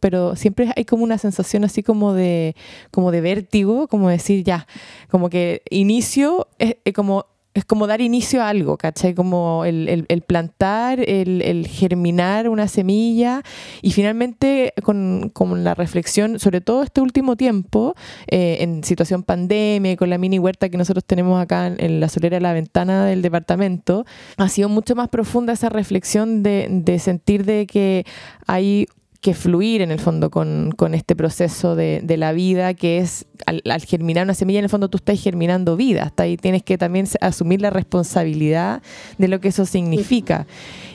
[0.00, 2.54] pero siempre hay como una sensación así como de,
[2.90, 4.66] como de vértigo, como decir ya,
[5.10, 7.26] como que inicio es, como
[7.58, 9.14] es como dar inicio a algo, ¿cachai?
[9.14, 13.42] Como el, plantar, el, germinar una semilla
[13.82, 15.32] y finalmente con,
[15.64, 17.94] la reflexión, sobre todo este último tiempo,
[18.28, 22.36] eh, en situación pandemia, con la mini huerta que nosotros tenemos acá en, la solera
[22.36, 24.04] de la ventana del departamento,
[24.36, 28.04] ha sido mucho más profunda esa reflexión de, de sentir de que
[28.46, 28.86] hay
[29.20, 34.24] que fluir en el fondo con, este proceso de, la vida, que es al, germinar
[34.24, 37.60] una semilla, en el fondo tú estás germinando vida, hasta ahí tienes que también asumir
[37.60, 38.82] la responsabilidad
[39.18, 40.46] de lo que eso significa.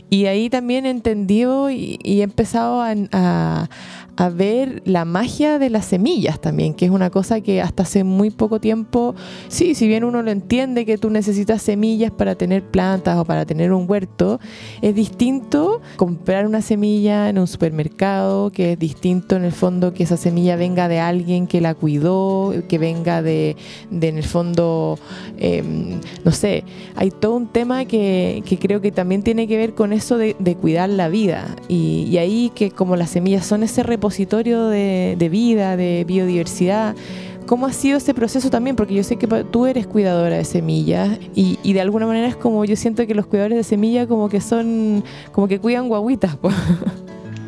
[0.10, 3.70] Y ahí también he entendido y, he empezado a, a
[4.30, 8.30] ver la magia de las semillas también, que es una cosa que hasta hace muy
[8.30, 9.16] poco tiempo,
[9.48, 13.46] sí, si bien uno lo entiende que tú necesitas semillas para tener plantas o para
[13.46, 14.40] tener un huerto,
[14.82, 20.04] es distinto comprar una semilla en un supermercado, que es distinto en el fondo que
[20.04, 23.56] esa semilla venga de alguien que la cuidó, que venga de,
[23.92, 25.00] en el fondo,
[25.38, 26.64] em, no sé,
[26.96, 30.90] hay todo un tema que, creo que también tiene que ver con eso de, cuidar
[30.90, 31.56] la vida.
[31.68, 36.94] Y, y ahí que como las semillas son ese repositorio de, vida, de biodiversidad.
[37.46, 38.76] ¿Cómo ha sido ese proceso también?
[38.76, 42.66] Porque yo sé que tú eres cuidadora de semillas y, de alguna manera es como
[42.66, 46.38] yo siento que los cuidadores de semillas como que son, como que cuidan guaguitas.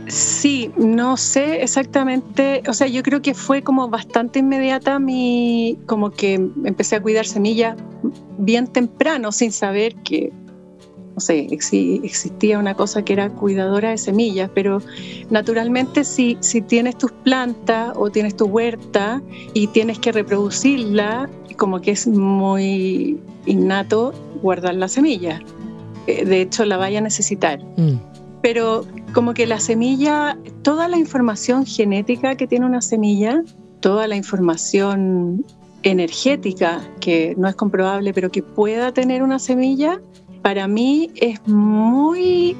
[0.08, 6.12] Sí, no sé exactamente, o sea, yo creo que fue como bastante inmediata mi, como
[6.12, 7.76] que empecé a cuidar semillas
[8.38, 10.32] bien temprano sin saber que
[11.16, 14.82] no sé, existía una cosa que era cuidadora de semillas, pero
[15.30, 19.22] naturalmente si, si tienes tus plantas o tienes tu huerta
[19.54, 25.42] y tienes que reproducirla, como que es muy innato guardar la semilla.
[26.08, 27.64] Eh, de hecho, la vaya a necesitar.
[27.78, 27.96] Mm.
[28.42, 33.42] Pero como que la semilla, toda la información genética que tiene una semilla,
[33.80, 35.46] toda la información
[35.84, 40.02] energética que no es comprobable, pero que pueda tener una semilla,
[40.46, 42.56] para mí es muy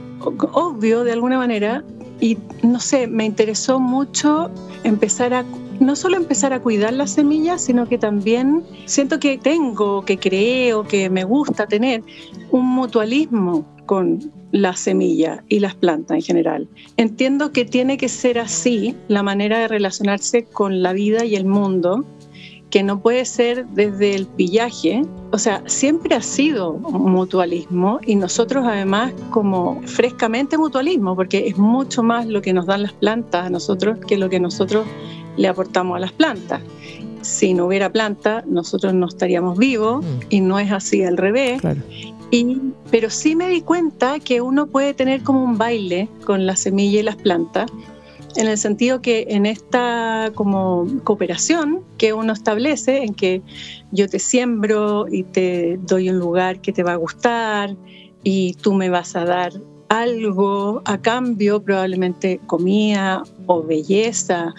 [0.54, 1.84] obvio de alguna manera
[2.20, 4.50] y no sé, me interesó mucho
[4.84, 5.46] empezar a
[5.80, 10.84] no solo empezar a cuidar las semillas, sino que también siento que tengo, que creo,
[10.84, 12.02] que me gusta tener
[12.50, 16.68] un mutualismo con la semilla y las plantas en general.
[16.98, 21.46] Entiendo que tiene que ser así la manera de relacionarse con la vida y el
[21.46, 22.04] mundo,
[22.76, 25.02] que no puede ser desde el pillaje.
[25.32, 32.04] O sea, siempre ha sido mutualismo y nosotros además como frescamente mutualismo, porque es mucho
[32.04, 34.86] más lo que nos dan las plantas a nosotros que lo que nosotros
[35.38, 36.60] le aportamos a las plantas.
[37.22, 40.20] Si no hubiera planta, nosotros no estaríamos vivos mm.
[40.30, 41.62] y no es así al revés.
[42.30, 42.58] Y,
[42.92, 47.00] pero sí me di cuenta que uno puede tener como un baile con la semilla
[47.00, 47.72] y las plantas,
[48.36, 53.42] en el sentido que en esta como cooperación que uno establece, en que
[53.92, 57.76] yo te siembro y te doy un lugar que te va a gustar
[58.24, 59.54] y tú me vas a dar
[59.90, 64.54] algo a cambio, probablemente comida o belleza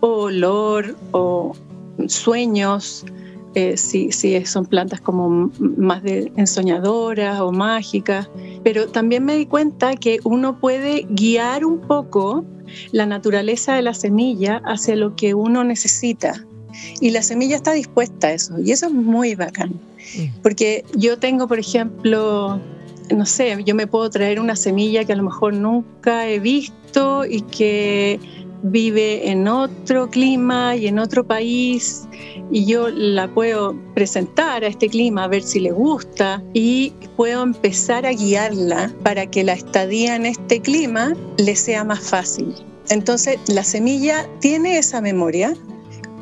[0.00, 1.54] o olor o
[2.08, 3.04] sueños,
[3.54, 4.10] eh, si,
[4.44, 8.28] son plantas como más de ensoñadoras o mágicas,
[8.62, 12.44] pero también me di cuenta que uno puede guiar un poco
[12.92, 16.44] la naturaleza de la semilla hacia lo que uno necesita.
[17.00, 19.72] Y la semilla está dispuesta a eso, y eso es muy bacán.
[20.42, 22.60] Porque yo tengo, por ejemplo,
[23.14, 27.24] no sé, yo me puedo traer una semilla que a lo mejor nunca he visto
[27.24, 28.20] y que
[28.62, 32.06] vive en otro clima y en otro país
[32.50, 37.42] y yo la puedo presentar a este clima a ver si le gusta y puedo
[37.42, 42.54] empezar a guiarla para que la estadía en este clima le sea más fácil.
[42.88, 45.54] Entonces la semilla tiene esa memoria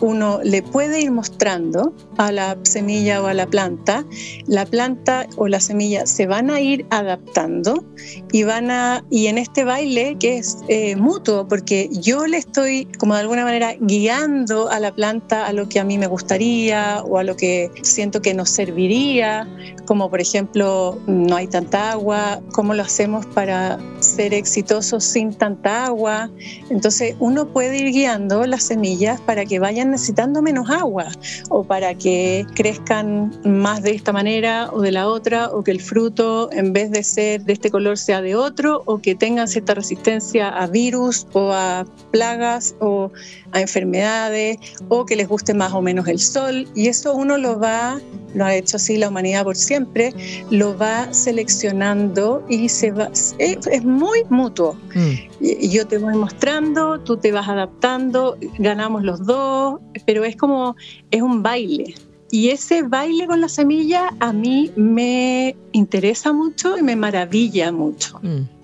[0.00, 4.04] uno le puede ir mostrando a la semilla o a la planta,
[4.46, 7.84] la planta o la semilla se van a ir adaptando
[8.32, 12.86] y van a y en este baile que es eh, mutuo porque yo le estoy
[12.98, 17.02] como de alguna manera guiando a la planta a lo que a mí me gustaría
[17.04, 19.48] o a lo que siento que nos serviría,
[19.86, 25.86] como por ejemplo no hay tanta agua, cómo lo hacemos para ser exitosos sin tanta
[25.86, 26.30] agua.
[26.70, 31.06] Entonces uno puede ir guiando las semillas para que vayan necesitando menos agua
[31.48, 32.07] o para que
[32.54, 36.90] crezcan más de esta manera o de la otra o que el fruto en vez
[36.90, 41.26] de ser de este color sea de otro o que tengan cierta resistencia a virus
[41.32, 43.10] o a plagas o
[43.52, 47.58] a enfermedades o que les guste más o menos el sol y eso uno lo
[47.58, 47.98] va
[48.34, 50.12] lo ha hecho así la humanidad por siempre,
[50.50, 54.76] lo va seleccionando y se va, es, muy mutuo.
[54.94, 55.68] Mm.
[55.70, 60.76] Yo te voy mostrando, tú te vas adaptando, ganamos los dos, pero es como,
[61.10, 61.94] es un baile.
[62.30, 68.20] Y ese baile con la semilla a mí me interesa mucho y me maravilla mucho.
[68.22, 68.57] Mm.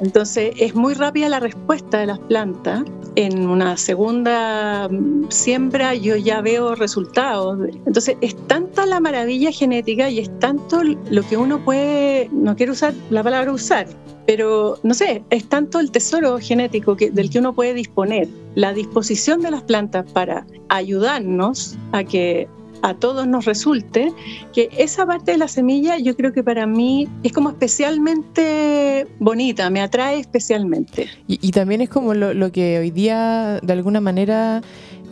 [0.00, 2.82] Entonces es muy rápida la respuesta de las plantas.
[3.16, 4.88] En una segunda
[5.28, 7.58] siembra yo ya veo resultados.
[7.86, 12.72] Entonces es tanta la maravilla genética y es tanto lo que uno puede, no quiero
[12.72, 13.86] usar la palabra usar,
[14.26, 18.72] pero no sé, es tanto el tesoro genético que, del que uno puede disponer, la
[18.72, 22.48] disposición de las plantas para ayudarnos a que
[22.84, 24.12] a todos nos resulte,
[24.52, 29.70] que esa parte de la semilla yo creo que para mí es como especialmente bonita,
[29.70, 31.08] me atrae especialmente.
[31.26, 34.60] Y, también es como lo, lo que hoy día de alguna manera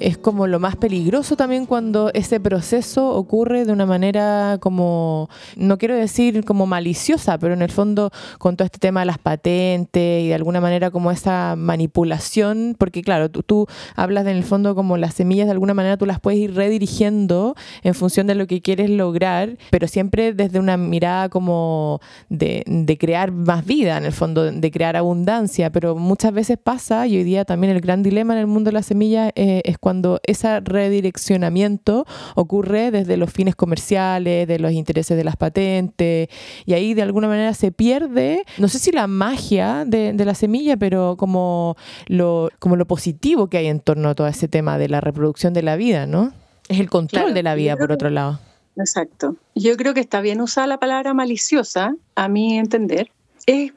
[0.02, 5.78] es como lo más peligroso también cuando ese proceso ocurre de una manera como, no
[5.78, 10.24] quiero decir como maliciosa, pero en el fondo con todo este tema de las patentes
[10.24, 14.96] y de alguna manera como esa manipulación, porque claro, tú, hablas en el fondo como
[14.96, 18.60] las semillas de alguna manera tú las puedes ir redirigiendo en función de lo que
[18.60, 22.64] quieres lograr, pero siempre desde una mirada como de,
[22.98, 27.24] crear más vida, en el fondo, de crear abundancia, pero muchas veces pasa, y hoy
[27.24, 30.20] día también el gran dilema en el mundo de las semillas eh, es cuando cuando
[30.22, 36.30] ese redireccionamiento ocurre desde los fines comerciales, de los intereses de las patentes,
[36.64, 40.78] y ahí de alguna manera se pierde, no sé si la magia de, la semilla,
[40.78, 41.76] pero como
[42.06, 45.52] lo, como lo positivo que hay en torno a todo ese tema de la reproducción
[45.52, 46.32] de la vida, ¿no?
[46.70, 48.40] Es el control de la vida, por otro lado.
[48.76, 49.36] Exacto.
[49.54, 53.10] Yo creo que está bien usar la palabra maliciosa, a mi entender.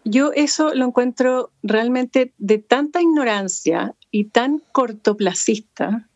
[0.03, 6.07] Yo eso lo encuentro realmente de tanta ignorancia y tan cortoplacista,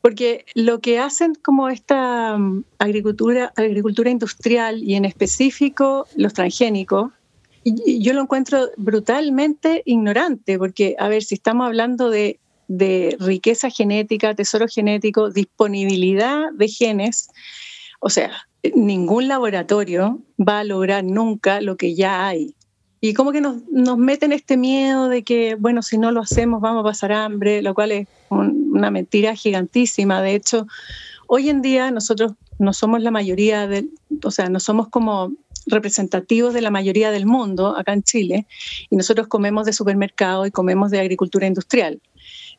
[0.00, 7.12] porque lo que hacen como esta mm, agricultura, agricultura industrial y en específico los transgénicos,
[7.64, 12.38] yo lo encuentro brutalmente ignorante, porque, a ver, si estamos hablando de
[13.20, 17.28] riqueza genética, tesoro genético, disponibilidad de genes,
[18.04, 18.32] o sea,
[18.74, 22.52] ningún laboratorio va a lograr nunca lo que ya hay.
[23.00, 23.62] Y como que nos,
[23.96, 27.74] meten este miedo de que, bueno, si no lo hacemos vamos a pasar hambre, lo
[27.74, 30.20] cual es una mentira gigantísima.
[30.20, 30.66] De hecho,
[31.28, 33.86] hoy en día nosotros no somos la mayoría, de,
[34.24, 35.32] o sea, no somos como
[35.66, 38.48] representativos de la mayoría del mundo acá en Chile,
[38.90, 42.02] y nosotros comemos de supermercado y comemos de agricultura industrial.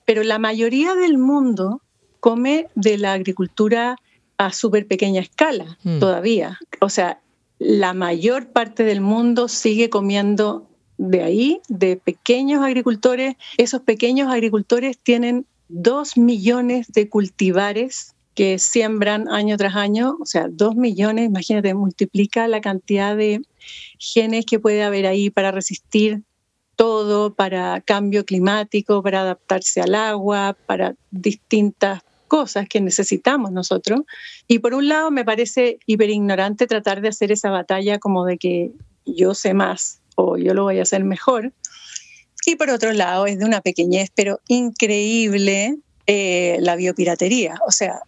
[0.06, 1.82] Pero la mayoría del mundo
[2.22, 3.98] come de la agricultura
[4.38, 6.00] a súper pequeña escala mm.
[6.00, 6.60] todavía.
[6.80, 7.20] O sea,
[7.60, 10.68] la mayor parte del mundo sigue comiendo
[10.98, 13.36] de ahí, de pequeños agricultores.
[13.58, 20.48] Esos pequeños agricultores tienen dos millones de cultivares que siembran año tras año, o sea,
[20.50, 23.42] dos millones, imagínate, multiplica la cantidad de
[24.00, 26.24] genes que puede haber ahí para resistir
[26.76, 32.02] todo, para cambio climático, para adaptarse al agua, para distintas
[32.34, 34.02] cosas que necesitamos nosotros.
[34.48, 38.72] Y por un lado me parece hiperignorante tratar de hacer esa batalla como de que
[39.06, 41.54] yo sé más o yo lo voy a hacer mejor.
[42.48, 45.78] Y por otro lado es de una pequeñez, pero increíble,
[46.08, 47.60] eh, la biopiratería.
[47.68, 48.00] O sea,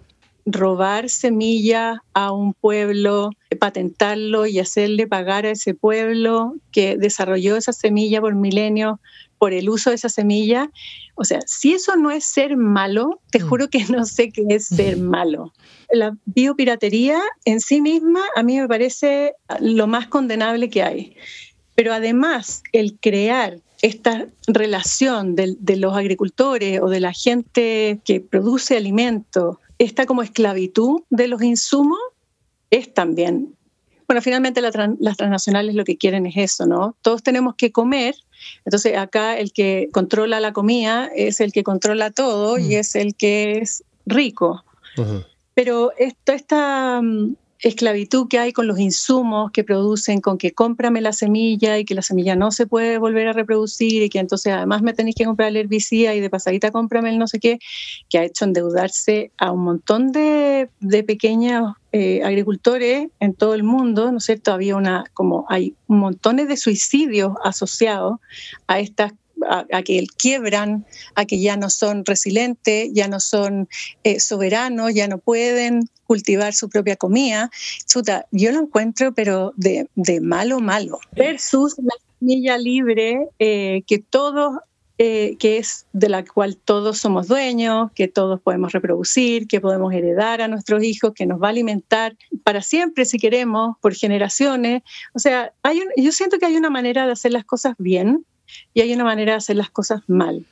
[0.47, 7.73] robar semillas a un pueblo, patentarlo y hacerle pagar a ese pueblo que desarrolló esa
[7.73, 8.97] semilla por milenios
[9.38, 10.71] por el uso de esa semilla.
[11.16, 13.47] O sea, si eso no es ser malo, te mm.
[13.47, 15.53] juro que no sé qué es ser malo.
[15.89, 21.16] La biopiratería en sí misma a mí me parece lo más condenable que hay.
[21.74, 28.22] Pero además, el crear esta relación de, de los agricultores o de la gente que
[28.22, 31.99] produce alimentos, esta como esclavitud de los insumos,
[32.72, 33.55] es también
[34.08, 36.95] bueno, finalmente las transnacionales lo que quieren es eso, ¿no?
[37.01, 38.16] Todos tenemos que comer,
[38.66, 42.80] entonces acá el que controla la comida es el que controla todo y mm.
[42.80, 44.64] es el que es rico.
[45.53, 51.01] Pero esto, esta, mm, esclavitud que hay con los insumos que producen, con que cómprame
[51.01, 54.53] la semilla y que la semilla no se puede volver a reproducir y que entonces
[54.53, 57.60] además me tenéis que comprar el herbicida y de pasadita cómprame el no sé qué,
[58.10, 63.64] que ha hecho endeudarse a un montón de, de pequeños eh, agricultores en todo el
[63.64, 64.52] mundo, ¿no es cierto?
[64.52, 68.20] Había una, como hay montones de suicidios asociados
[68.68, 69.14] a estas
[69.50, 70.86] a, que quiebran,
[71.16, 73.70] a que ya no son resilientes, ya no son
[74.04, 77.50] eh, soberanos, ya no pueden cultivar su propia comida.
[77.86, 81.00] Chuta, yo lo encuentro, pero de, de malo, malo.
[81.14, 84.58] Versus la semilla libre, eh, que todos
[84.98, 89.93] eh, que es de la cual todos somos dueños, que todos podemos reproducir, que podemos
[89.93, 94.84] heredar a nuestros hijos, que nos va a alimentar para siempre si queremos, por generaciones.
[95.14, 98.26] O sea, hay yo siento que hay una manera de hacer las cosas bien
[98.74, 100.46] y hay una manera de hacer las cosas mal.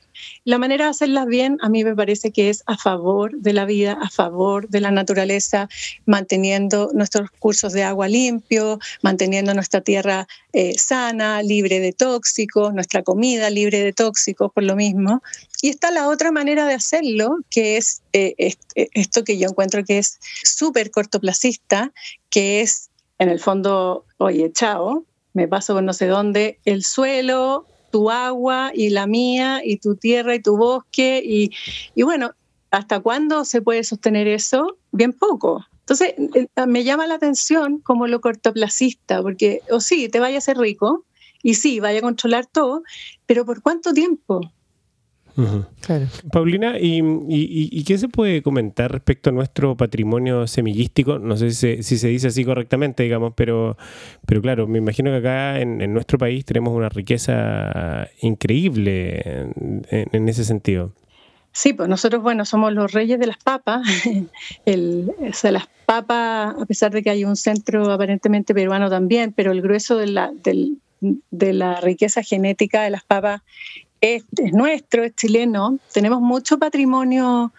[0.44, 3.64] La manera de hacerlas bien a mí me parece que es a favor de la
[3.64, 5.68] vida, a favor de la naturaleza,
[6.06, 13.02] manteniendo nuestros cursos de agua limpio, manteniendo nuestra tierra eh, sana, libre de tóxicos, nuestra
[13.02, 15.22] comida libre de tóxicos por lo mismo.
[15.62, 19.84] Y está la otra manera de hacerlo, que es eh, eh, esto que yo encuentro
[19.84, 21.92] que es súper cortoplacista,
[22.30, 27.66] que es en el fondo, oye, chao, me paso por no sé dónde, el suelo,
[27.94, 31.52] tu agua y la mía y tu tierra y tu bosque y,
[31.94, 32.32] y bueno,
[32.72, 34.78] ¿hasta cuándo se puede sostener eso?
[34.90, 35.64] Bien poco.
[35.78, 40.40] Entonces, eh, me llama la atención como lo cortoplacista, porque, o sí, te vaya a
[40.40, 41.04] ser rico,
[41.40, 42.82] y sí, vaya a controlar todo,
[43.26, 44.40] pero ¿por cuánto tiempo?
[46.30, 51.18] Paulina, ¿y, qué se puede comentar respecto a nuestro patrimonio semillístico?
[51.18, 53.76] No sé si se, dice así correctamente, digamos, pero,
[54.26, 59.50] pero claro, me imagino que acá en, nuestro país tenemos una riqueza increíble
[59.90, 60.92] en, ese sentido.
[61.52, 63.86] Sí, pues nosotros, bueno, somos los reyes de las papas.
[64.66, 65.12] El,
[65.42, 69.96] las papas, a pesar de que hay un centro aparentemente peruano también, pero el grueso
[69.96, 73.42] de la, de la riqueza genética de las papas
[74.04, 75.78] es, nuestro, es chileno.
[75.92, 77.52] Tenemos mucho patrimonio,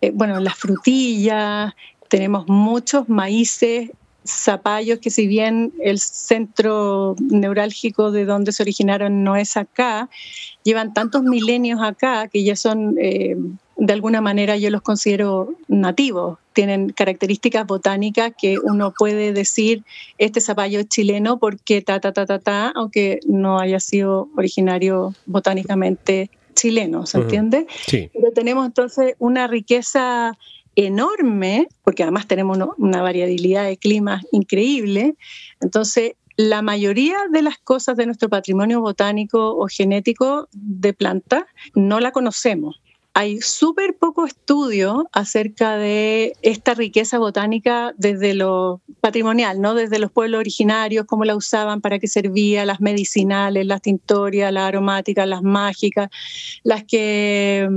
[0.00, 1.74] eh, bueno, las frutillas,
[2.08, 3.90] tenemos muchos maíces,
[4.26, 10.08] zapallos, que si bien el centro neurálgico de donde se originaron no es acá,
[10.64, 12.96] llevan tantos milenios acá que ya son...
[12.98, 13.36] Eh,
[13.80, 19.84] de alguna manera yo los considero nativos, tienen características botánicas que uno puede decir
[20.18, 25.14] este zapallo es chileno porque ta ta ta ta ta, aunque no haya sido originario
[25.24, 27.66] botánicamente chileno, ¿se entiende?
[27.86, 28.10] Sí.
[28.12, 30.36] Pero tenemos entonces una riqueza
[30.76, 35.14] enorme, porque además tenemos una variabilidad de climas increíble,
[35.62, 41.98] entonces la mayoría de las cosas de nuestro patrimonio botánico o genético de planta no
[41.98, 49.74] la conocemos hay súper poco estudio acerca de esta riqueza botánica desde lo patrimonial, ¿no?
[49.74, 54.64] Desde los pueblos originarios, cómo la usaban, para qué servía, las medicinales, las tintorias, las
[54.64, 56.08] aromáticas, las mágicas,
[56.62, 57.68] las que,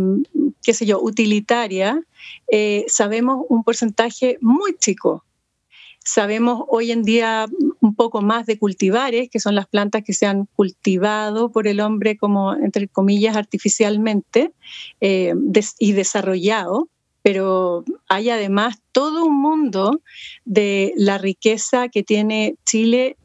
[0.62, 1.98] qué sé yo, utilitarias,
[2.52, 5.24] eh, sabemos un porcentaje muy chico
[6.06, 7.46] Sabemos hoy en día
[7.94, 11.80] un poco más de cultivares, que son las plantas que se han cultivado por el
[11.80, 14.52] hombre como, entre comillas, artificialmente
[15.00, 15.36] eh,
[15.78, 16.90] y desarrollado,
[17.22, 20.02] pero hay además todo un mundo
[20.44, 23.16] de la riqueza que tiene Chile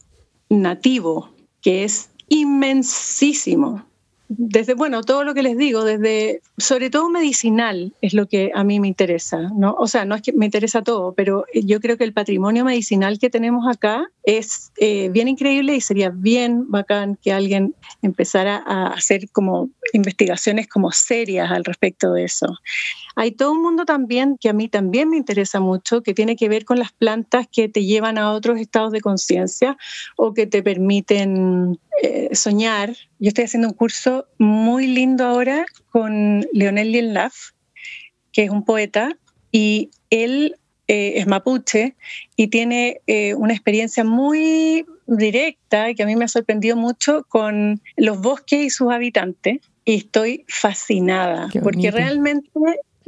[0.50, 1.30] nativo,
[1.62, 3.87] que es inmensísimo
[4.28, 8.62] desde, bueno, todo lo que les digo, desde, sobre todo medicinal es lo que a
[8.62, 9.74] mí me interesa, ¿no?
[9.78, 13.18] O sea, no es que me interesa todo, pero yo creo que el patrimonio medicinal
[13.18, 18.88] que tenemos acá es eh, bien increíble y sería bien bacán que alguien empezara a
[18.88, 22.46] hacer como investigaciones como serias al respecto de eso.
[23.20, 26.48] Hay todo un mundo también que a mí también me interesa mucho, que tiene que
[26.48, 29.76] ver con las plantas que te llevan a otros estados de conciencia
[30.16, 32.94] o que te permiten eh, soñar.
[33.18, 37.34] Yo estoy haciendo un curso muy lindo ahora con Leonel Lienlaf,
[38.30, 39.18] que es un poeta,
[39.50, 40.54] y él
[40.86, 41.96] eh, es mapuche
[42.36, 47.82] y tiene eh, una experiencia muy directa que a mí me ha sorprendido mucho con
[47.96, 49.58] los bosques y sus habitantes.
[49.84, 52.50] Y estoy fascinada, porque realmente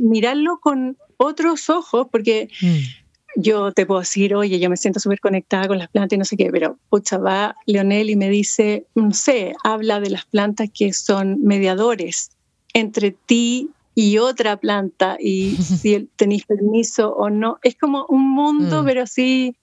[0.00, 3.00] mirarlo con otros ojos, porque mm
[3.36, 6.24] yo te puedo decir, oye, yo me siento súper conectada con las plantas y no
[6.24, 10.68] sé qué, pero pucha, va Leonel y me dice, no sé, habla de las plantas
[10.72, 12.30] que son mediadores
[12.72, 17.58] entre ti y otra planta y si tenéis permiso o no.
[17.62, 18.86] Es como un mundo, mm.
[18.86, 19.56] pero sí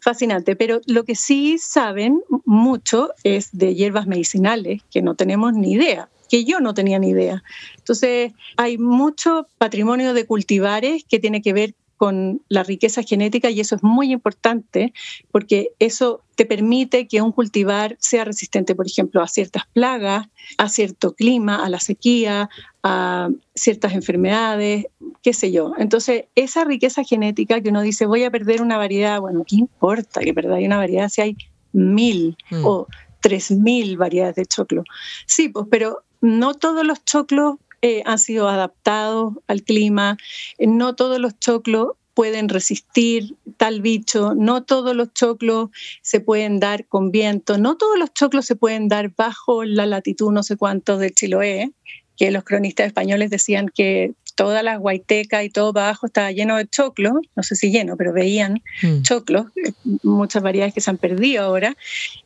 [0.00, 0.54] fascinante.
[0.56, 6.08] Pero lo que sí saben mucho es de hierbas medicinales, que no tenemos ni idea
[6.28, 7.42] que yo no tenía ni idea.
[7.76, 13.60] Entonces, hay mucho patrimonio de cultivares que tiene que ver con la riqueza genética y
[13.60, 14.92] eso es muy importante
[15.32, 20.68] porque eso te permite que un cultivar sea resistente, por ejemplo, a ciertas plagas, a
[20.68, 22.50] cierto clima, a la sequía,
[22.82, 24.86] a ciertas enfermedades,
[25.22, 25.72] qué sé yo.
[25.78, 30.20] Entonces, esa riqueza genética que uno dice, voy a perder una variedad, bueno, ¿qué importa
[30.20, 31.36] que perdáis una variedad si hay
[31.72, 32.64] mil mm.
[32.64, 32.86] o
[33.22, 34.84] tres mil variedades de choclo?
[35.26, 40.16] Sí, pues, pero no todos los choclos eh, han sido adaptados al clima,
[40.58, 45.68] eh, no todos los choclos pueden resistir tal bicho, no todos los choclos
[46.00, 50.32] se pueden dar con viento, no todos los choclos se pueden dar bajo la latitud
[50.32, 51.72] no sé cuánto de Chiloé,
[52.16, 56.66] que los cronistas españoles decían que todas las guaitecas y todo abajo estaba lleno de
[56.66, 59.02] choclos, no sé si lleno, pero veían mm.
[59.02, 61.76] choclos, eh, muchas variedades que se han perdido ahora.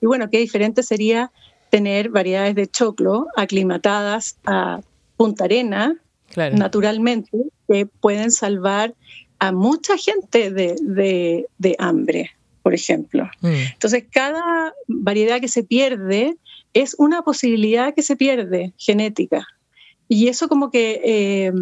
[0.01, 1.31] Y bueno, qué diferente sería
[1.71, 4.81] tener variedades de choclo aclimatadas a
[5.17, 5.97] Punta Arena,
[6.37, 7.31] naturalmente,
[7.69, 8.95] que pueden salvar
[9.39, 12.31] a mucha gente de, hambre,
[12.63, 13.29] por ejemplo.
[13.41, 13.49] Mm.
[13.73, 16.37] Entonces, cada variedad que se pierde
[16.75, 19.47] es una posibilidad que se pierde genética.
[20.09, 21.53] Y eso como que, eh,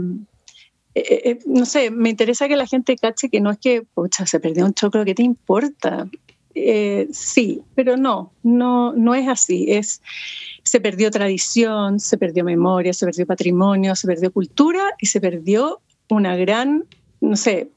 [0.95, 4.27] eh, eh, no sé, me interesa que la gente cache que no es que, pucha,
[4.27, 6.09] se perdió un choclo, ¿qué te importa?
[7.13, 9.67] Sí, pero no, no, no es así.
[9.69, 10.03] Es,
[10.63, 15.81] se perdió tradición, se perdió memoria, se perdió patrimonio, se perdió cultura y se perdió
[16.09, 16.85] una gran,
[17.21, 17.71] no sé,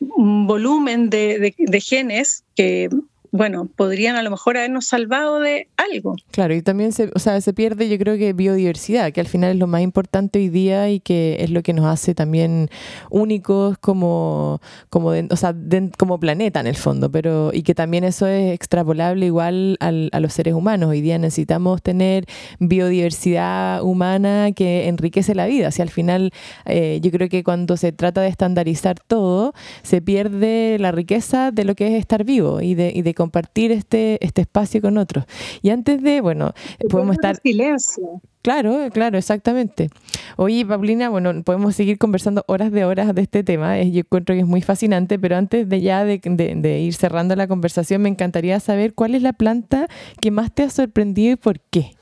[0.00, 2.88] un volumen de, de genes que
[3.32, 6.16] bueno, podrían a lo mejor habernos salvado de algo.
[6.30, 9.52] Claro, y también se, o sea, se pierde yo creo que biodiversidad, que al final
[9.52, 12.68] es lo más importante hoy día y que es lo que nos hace también
[13.10, 14.60] únicos como,
[14.90, 15.54] como, o sea,
[15.98, 20.20] como planeta en el fondo, pero y que también eso es extrapolable igual al, a
[20.20, 20.90] los seres humanos.
[20.90, 22.24] Hoy día necesitamos tener
[22.58, 25.70] biodiversidad humana que enriquece la vida.
[25.70, 26.32] Si al final
[26.64, 29.52] eh, yo creo que cuando se trata de estandarizar todo,
[29.82, 34.42] se pierde la riqueza de lo que es estar vivo y de compartir este, este
[34.42, 35.24] espacio con otros.
[35.62, 36.52] Y antes de, bueno,
[36.88, 37.36] podemos estar...
[37.42, 38.22] Silencio.
[38.42, 39.90] Claro, claro, exactamente.
[40.36, 43.82] Oye, Paulina, bueno, podemos seguir conversando horas de horas de este tema.
[43.82, 47.48] Yo encuentro que es muy fascinante, pero antes de ya de, de, ir cerrando la
[47.48, 49.88] conversación, me encantaría saber cuál es la planta
[50.20, 51.96] que más te ha sorprendido y por qué.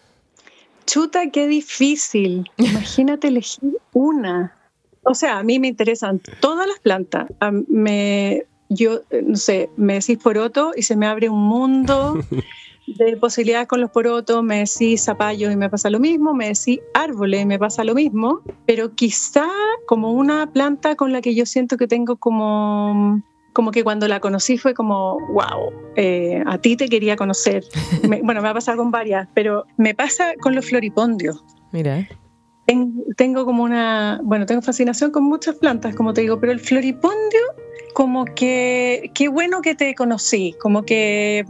[0.85, 2.45] Chuta, qué difícil.
[2.59, 4.55] Imagínate elegir una.
[5.03, 7.27] O sea, a mí me interesan todas las plantas.
[7.68, 8.45] Me,
[8.75, 12.18] yo, eh, no sé, me decís poroto y se me abre un mundo
[12.87, 16.81] de posibilidades con los porotos, me decís zapallos y me pasa lo mismo, me decís
[16.93, 19.47] árboles y me pasa lo mismo, pero quizá
[19.87, 23.22] como una planta con la que yo siento que tengo como
[23.55, 27.64] como que cuando la conocí fue como, wow, eh, a ti te quería conocer.
[28.25, 31.43] bueno, me ha pasado con varias, pero me pasa con los floripondios.
[31.70, 32.07] Mira.
[33.16, 37.41] tengo como una, bueno, tengo fascinación con muchas plantas, como te digo, pero el floripondio
[37.95, 41.47] como que qué bueno que te conocí, como que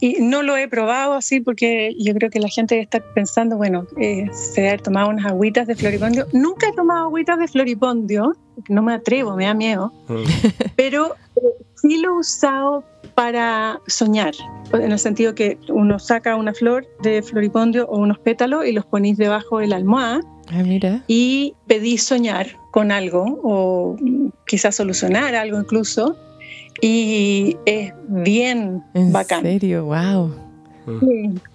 [0.00, 3.86] y no lo he probado así porque yo creo que la gente está pensando, bueno,
[3.98, 6.26] eh, se ha tomado unas agüitas de floripondio.
[6.32, 8.34] Nunca he tomado agüitas de floripondio,
[8.68, 10.24] no me atrevo, me da miedo, mm.
[10.76, 11.40] pero eh,
[11.74, 14.34] sí lo he usado para soñar,
[14.72, 18.84] en el sentido que uno saca una flor de floripondio o unos pétalos y los
[18.86, 20.20] ponéis debajo de la almohada
[20.50, 21.02] Ah, mira.
[21.06, 23.96] Y pedí soñar con algo o
[24.48, 26.16] quizás solucionar algo incluso.
[26.80, 29.42] Y es bien ¿En bacán.
[29.42, 29.84] serio?
[29.84, 30.34] ¡Wow!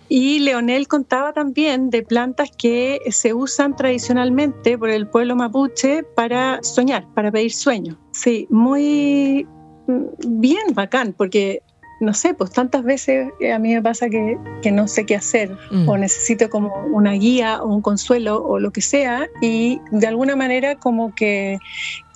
[0.08, 6.64] Y Leonel contaba también de plantas que se usan tradicionalmente por el pueblo mapuche para
[6.64, 8.00] soñar, para pedir sueño.
[8.14, 9.46] Sí, muy
[9.88, 11.62] mm, bien bacán, porque
[12.00, 14.38] no sé, pues tantas veces eh, a mí me pasa que,
[14.72, 16.00] no sé qué hacer o mm.
[16.00, 20.76] necesito como una guía o un consuelo o lo que sea y de alguna manera
[20.76, 21.60] como que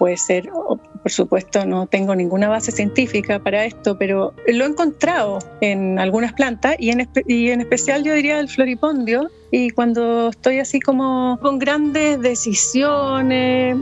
[0.04, 5.40] puede ser, por supuesto no tengo ninguna base científica para esto, pero lo he encontrado
[5.62, 10.60] en algunas plantas y en, y en especial yo diría el floripondio y cuando estoy
[10.60, 13.78] así como con grandes decisiones,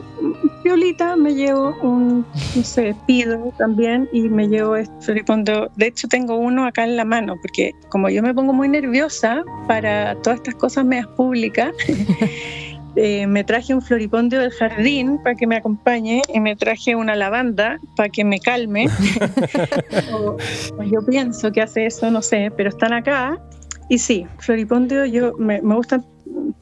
[0.64, 2.24] violita me llevo un,
[2.56, 5.72] no sé, pido también y me llevo este floripondio.
[5.76, 9.44] De hecho tengo uno acá en la mano porque como yo me pongo muy nerviosa
[9.68, 11.72] para todas estas cosas medias públicas,
[12.96, 17.16] Eh, me traje un floripondio del jardín para que me acompañe y me traje una
[17.16, 18.88] lavanda para que me calme.
[20.14, 20.38] o,
[20.84, 23.38] yo pienso que hace eso, no sé, pero están acá.
[23.90, 26.06] Y sí, floripondio yo me, me gustan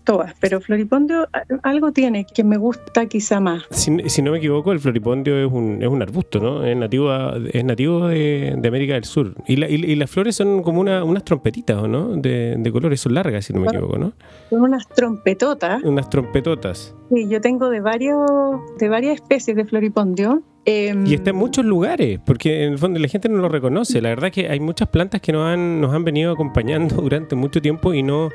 [0.04, 1.28] todas, pero floripondio
[1.64, 3.64] algo tiene que me gusta quizá más.
[3.72, 3.92] Si,
[4.22, 6.64] no me equivoco, el floripondio es un, es un arbusto, ¿no?
[6.64, 9.36] Es nativo, es nativo de, América del Sur.
[9.48, 12.16] Y, y, las flores son como una, unas trompetitas, ¿no?
[12.16, 14.14] De, de colores, son largas, si no me equivoco, ¿no?
[14.50, 15.84] Son unas trompetotas.
[15.84, 16.96] Unas trompetotas.
[17.10, 18.30] Sí, yo tengo de, varios,
[18.78, 23.08] de varias especies de floripondio y está en muchos lugares, porque en el fondo la
[23.08, 24.02] gente no lo reconoce.
[24.02, 27.36] La verdad es que hay muchas plantas que nos han, nos han venido acompañando durante
[27.36, 28.30] mucho tiempo y no,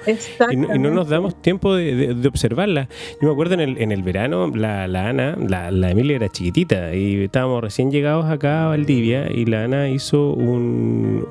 [0.50, 2.88] y no, nos damos tiempo de, de, observarlas.
[3.20, 6.28] Yo me acuerdo en el, en el verano, la, la Ana, la, la, Emilia era
[6.28, 11.26] chiquitita y estábamos recién llegados acá a Valdivia y la Ana hizo un,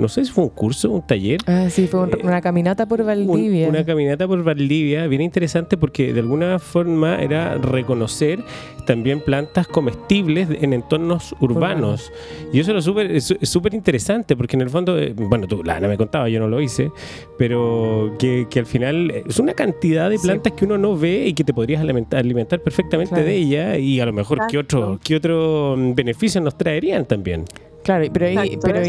[0.00, 1.40] no sé si fue un curso, un taller.
[1.46, 3.68] Ah, sí, fue eh, una caminata por Valdivia.
[3.68, 8.42] una caminata por Valdivia, bien interesante porque de alguna forma era reconocer
[8.86, 12.12] también plantas comestibles en entornos urbanos.
[12.52, 15.96] Y eso es súper interesante, porque en el fondo, eh, bueno, tú, la Ana me
[15.96, 16.90] contaba, yo no lo hice,
[17.38, 21.44] pero que, al final es una cantidad de plantas que uno no ve y que
[21.44, 25.76] te podrías alimentar, alimentar perfectamente de ella y a lo mejor qué otro, qué otro
[25.94, 27.44] beneficio nos traerían también.
[27.86, 28.82] Claro, pero, pero,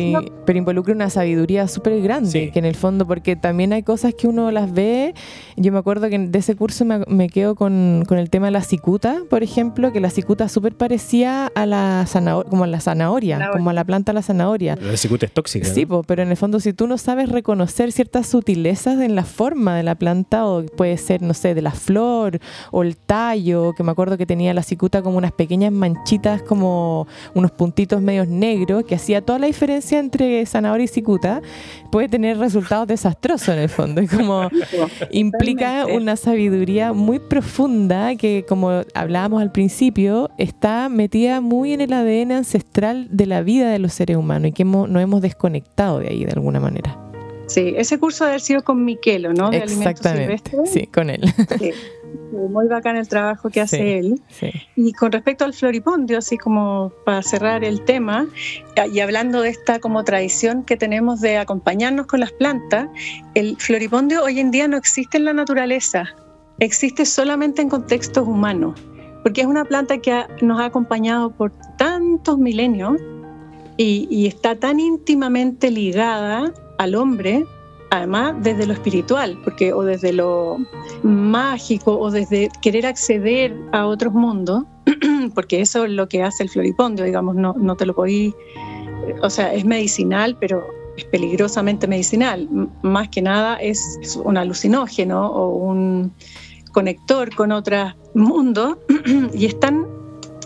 [0.43, 4.27] pero, involucra una sabiduría súper grande, que en el fondo, porque también hay cosas que
[4.27, 5.13] uno las ve.
[5.55, 8.63] Yo me acuerdo que de ese curso me, quedo con, con, el tema de la
[8.63, 13.51] cicuta, por ejemplo, que la cicuta súper parecía a la zanahoria, como a la zanahoria,
[13.51, 14.75] como a la planta de la zanahoria.
[14.81, 15.67] La cicuta es tóxica.
[15.67, 19.77] Sí, pero en el fondo, si tú no sabes reconocer ciertas sutilezas en la forma
[19.77, 22.39] de la planta, o puede ser, no sé, de la flor
[22.71, 27.05] o el tallo, que me acuerdo que tenía la cicuta como unas pequeñas manchitas, como
[27.35, 31.41] unos puntitos medios negros que hacía toda la diferencia entre zanahoria y cicuta,
[31.91, 34.01] puede tener resultados desastrosos en el fondo.
[34.01, 34.49] Y como
[35.11, 41.93] implica una sabiduría muy profunda que, como hablábamos al principio, está metida muy en el
[41.93, 45.99] ADN ancestral de la vida de los seres humanos y que hemos, nos hemos desconectado
[45.99, 46.97] de ahí de alguna manera.
[47.47, 49.49] Sí, ese curso haber sido con Miquelo, ¿no?
[49.49, 51.21] De Exactamente, sí, con él.
[51.59, 51.71] Sí.
[52.31, 54.21] Muy bacán el trabajo que hace él.
[54.75, 58.27] Y con respecto al floripondio, así como para cerrar el tema,
[58.91, 62.89] y hablando de esta como tradición que tenemos de acompañarnos con las plantas,
[63.33, 66.05] el floripondio hoy en día no existe en la naturaleza,
[66.59, 68.79] existe solamente en contextos humanos,
[69.23, 72.97] porque es una planta que nos ha acompañado por tantos milenios
[73.77, 77.45] y, y está tan íntimamente ligada al hombre
[77.89, 80.57] además desde lo espiritual, porque o desde lo
[81.27, 84.63] mágico o desde querer acceder a otros mundos,
[85.35, 88.33] porque eso es lo que hace el floripondio, digamos, no, no te lo podí,
[89.21, 90.65] o sea, es medicinal, pero
[90.97, 92.47] es peligrosamente medicinal.
[92.81, 96.11] Más que nada es, un alucinógeno o un
[96.71, 98.77] conector con otros mundos
[99.33, 99.85] y es tan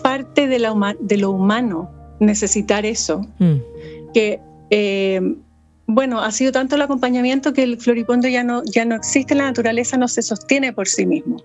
[0.02, 3.56] parte de, la, de lo humano necesitar eso, mm.
[4.14, 5.36] que eh,
[5.86, 9.38] bueno, ha sido tanto el acompañamiento que el floripondio ya no, ya no existe en
[9.38, 11.42] la naturaleza, no se sostiene por sí mismo.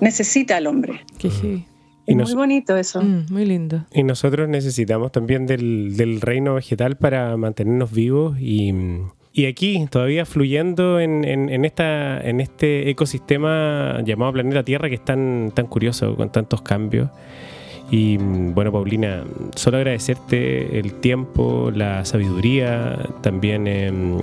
[0.00, 1.00] Necesita al hombre.
[1.18, 1.64] sí.
[2.06, 3.02] muy bonito eso.
[3.02, 3.84] Mm, muy lindo.
[3.92, 8.72] Y nosotros necesitamos también del, del reino vegetal para mantenernos vivos y,
[9.32, 15.04] y aquí, todavía fluyendo en, en, esta, en este ecosistema llamado planeta Tierra que es
[15.04, 17.08] tan, tan curioso, con tantos cambios.
[17.90, 19.24] Y bueno, Paulina,
[19.54, 24.18] solo agradecerte el tiempo, la sabiduría también em,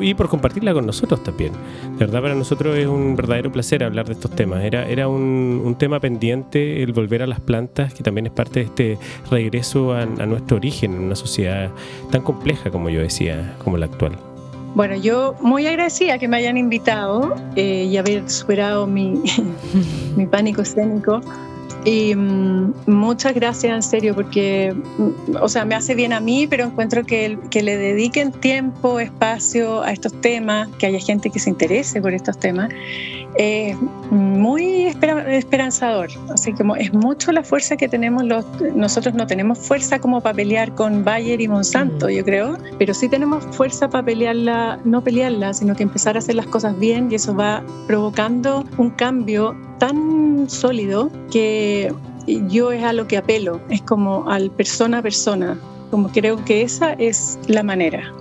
[0.00, 1.52] y por compartirla con nosotros también.
[1.98, 4.64] De verdad, para nosotros es un verdadero placer hablar de estos temas.
[4.64, 8.60] Era, era un, un tema pendiente el volver a las plantas, que también es parte
[8.60, 8.98] de este
[9.30, 11.70] regreso a, a nuestro origen en una sociedad
[12.10, 14.16] tan compleja como yo decía, como la actual.
[14.74, 19.20] Bueno, yo muy agradecida que me hayan invitado eh, y haber superado mi,
[20.16, 21.20] mi pánico escénico.
[21.84, 26.46] Y mm, muchas gracias en serio porque, mm, o sea, me hace bien a mí,
[26.46, 31.38] pero encuentro que, que le dediquen tiempo, espacio a estos temas, que haya gente que
[31.38, 32.70] se interese por estos temas,
[33.36, 33.76] es
[34.10, 36.08] muy esperanzador.
[36.32, 40.36] Así que es mucho la fuerza que tenemos los, nosotros no tenemos fuerza como para
[40.36, 45.54] pelear con Bayer y Monsanto, yo creo, pero sí tenemos fuerza para pelearla, no pelearla,
[45.54, 50.48] sino que empezar a hacer las cosas bien y eso va provocando un cambio tan
[50.48, 51.92] sólido que
[52.48, 55.58] yo es a lo que apelo, es como al persona a persona,
[55.90, 58.12] como creo que esa es la manera.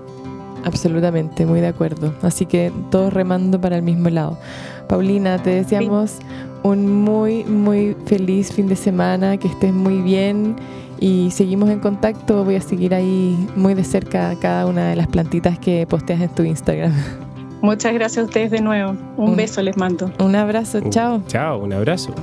[0.64, 2.14] Absolutamente, muy de acuerdo.
[2.22, 4.38] Así que todos remando para el mismo lado.
[4.91, 6.17] Paulina, te deseamos
[6.63, 10.57] un muy, muy feliz fin de semana, que estés muy bien
[10.99, 12.43] y seguimos en contacto.
[12.43, 16.35] Voy a seguir ahí muy de cerca cada una de las plantitas que posteas en
[16.35, 16.91] tu Instagram.
[17.61, 18.97] Muchas gracias a ustedes de nuevo.
[19.15, 20.11] Un, beso les mando.
[20.19, 21.21] Un abrazo, chao.
[21.25, 22.13] Chao, un abrazo.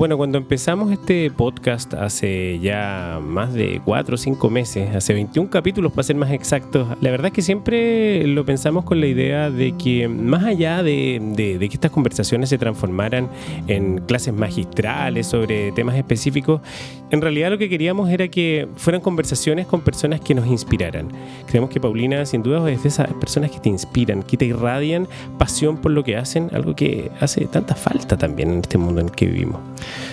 [0.00, 5.50] Bueno, cuando empezamos este podcast hace ya más de 4 o 5 meses, hace 21
[5.50, 9.50] capítulos para ser más exactos, la verdad es que siempre lo pensamos con la idea
[9.50, 13.28] de que más allá de, que estas conversaciones se transformaran
[13.66, 16.62] en clases magistrales sobre temas específicos,
[17.10, 21.08] en realidad lo que queríamos era que fueran conversaciones con personas que nos inspiraran.
[21.46, 25.06] Creemos que Paulina sin duda es de esas personas que te inspiran, que te irradian
[25.36, 29.08] pasión por lo que hacen, algo que hace tanta falta también en este mundo en
[29.08, 29.60] el que vivimos.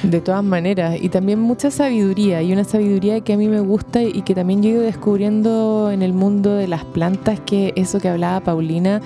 [0.04, 4.02] De todas maneras, y también mucha sabiduría, y una sabiduría que a mí me gusta
[4.02, 8.00] y que también yo he ido descubriendo en el mundo de las plantas, que eso
[8.00, 9.02] que hablaba Paulina,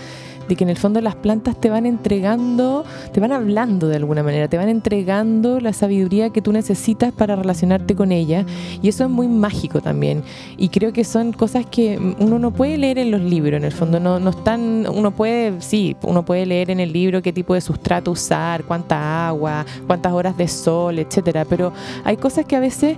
[0.47, 2.83] de que en el fondo las plantas te van entregando,
[3.13, 7.35] te van hablando de alguna manera, te van entregando la sabiduría que tú necesitas para
[7.35, 8.45] relacionarte con ella.
[8.81, 10.23] Y eso es muy mágico también.
[10.57, 13.71] Y creo que son cosas que uno no puede leer en los libros, en el
[13.71, 13.99] fondo.
[13.99, 17.61] No, no están, uno puede, sí, uno puede leer en el libro qué tipo de
[17.61, 21.45] sustrato usar, cuánta agua, cuántas horas de sol, etcétera.
[21.45, 21.73] Pero
[22.03, 22.97] hay cosas que a veces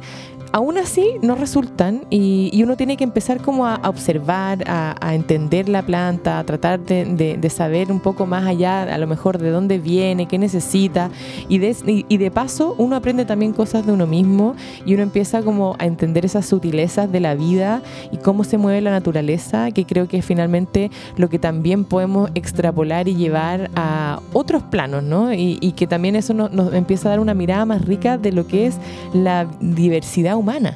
[0.53, 5.81] aún así no resultan y, uno tiene que empezar como a, observar, a, entender la
[5.81, 10.27] planta, a tratar de, saber un poco más allá, a lo mejor de dónde viene,
[10.27, 11.09] qué necesita
[11.49, 15.41] y de, y de paso uno aprende también cosas de uno mismo y uno empieza
[15.41, 17.81] como a entender esas sutilezas de la vida
[18.11, 22.29] y cómo se mueve la naturaleza, que creo que es finalmente lo que también podemos
[22.35, 25.33] extrapolar y llevar a otros planos, ¿no?
[25.33, 28.45] Y, que también eso nos, nos empieza a dar una mirada más rica de lo
[28.45, 28.77] que es
[29.11, 30.42] la diversidad humana.
[30.43, 30.75] mau mana?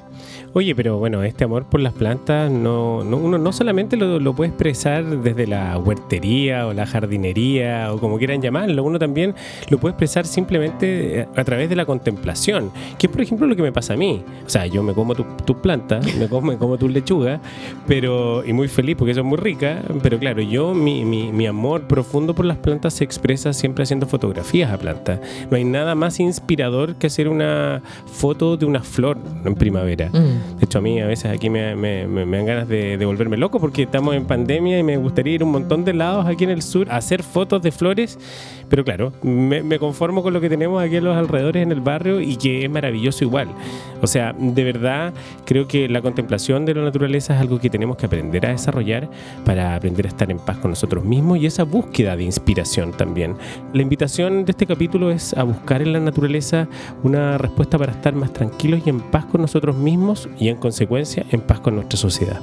[0.57, 5.05] Oye, pero bueno, este amor por las plantas no, uno no solamente lo, puede expresar
[5.05, 9.35] desde la huertería o la jardinería o como quieran llamarlo, uno también
[9.69, 13.55] lo puede expresar simplemente eh, a través de la contemplación, que es por ejemplo lo
[13.55, 14.23] que me pasa a mí.
[14.47, 17.39] O sea, yo me como tus plantas, me como, me como tus lechugas,
[17.85, 22.33] pero, y muy feliz porque son muy ricas, pero claro, yo, mi, mi, amor profundo
[22.33, 25.19] por las plantas se expresa siempre haciendo fotografías a plantas.
[25.51, 30.09] No hay nada más inspirador que hacer una foto de una flor en primavera.
[30.09, 30.46] Mm.
[30.59, 34.15] De hecho, a mí a veces aquí me, dan ganas de, volverme loco porque estamos
[34.15, 36.97] en pandemia y me gustaría ir un montón de lados aquí en el sur a
[36.97, 38.17] hacer fotos de flores.
[38.69, 42.19] Pero claro, me, conformo con lo que tenemos aquí en los alrededores en el barrio
[42.19, 43.49] y que es maravilloso igual.
[44.01, 45.13] O sea, de verdad
[45.45, 49.09] creo que la contemplación de la naturaleza es algo que tenemos que aprender a desarrollar
[49.45, 53.35] para aprender a estar en paz con nosotros mismos y esa búsqueda de inspiración también.
[53.73, 56.67] La invitación de este capítulo es a buscar en la naturaleza
[57.03, 61.25] una respuesta para estar más tranquilos y en paz con nosotros mismos y en consecuencia
[61.31, 62.41] en paz con nuestra sociedad.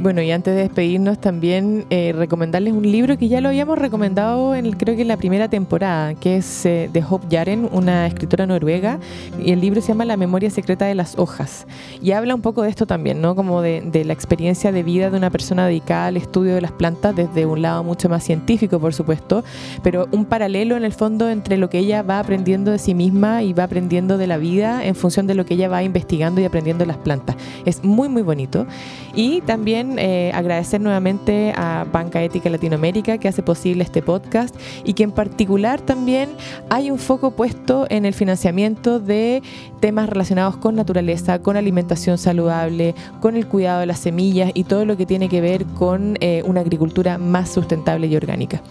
[0.00, 4.54] Bueno, y antes de despedirnos también eh, recomendarles un libro que ya lo habíamos recomendado
[4.54, 8.46] en creo que en la primera temporada, que es eh, de Hope Yaren, una escritora
[8.46, 8.98] noruega,
[9.44, 11.66] y el libro se llama La memoria secreta de las hojas.
[12.00, 13.36] Y habla un poco de esto también, ¿no?
[13.36, 16.72] Como de, de la experiencia de vida de una persona dedicada al estudio de las
[16.72, 19.44] plantas desde un lado mucho más científico, por supuesto,
[19.82, 23.42] pero un paralelo en el fondo entre lo que ella va aprendiendo de sí misma
[23.42, 26.44] y va aprendiendo de la vida en función de lo que ella va investigando y
[26.44, 27.36] aprendiendo de las plantas.
[27.66, 28.66] Es muy, muy bonito.
[29.14, 34.94] Y también eh, agradecer nuevamente a Banca Ética Latinoamérica que hace posible este podcast y
[34.94, 36.30] que en particular también
[36.68, 39.42] hay un foco puesto en el financiamiento de
[39.80, 44.84] temas relacionados con naturaleza, con alimentación saludable, con el cuidado de las semillas y todo
[44.84, 48.62] lo que tiene que ver con eh, una agricultura más sustentable y orgánica.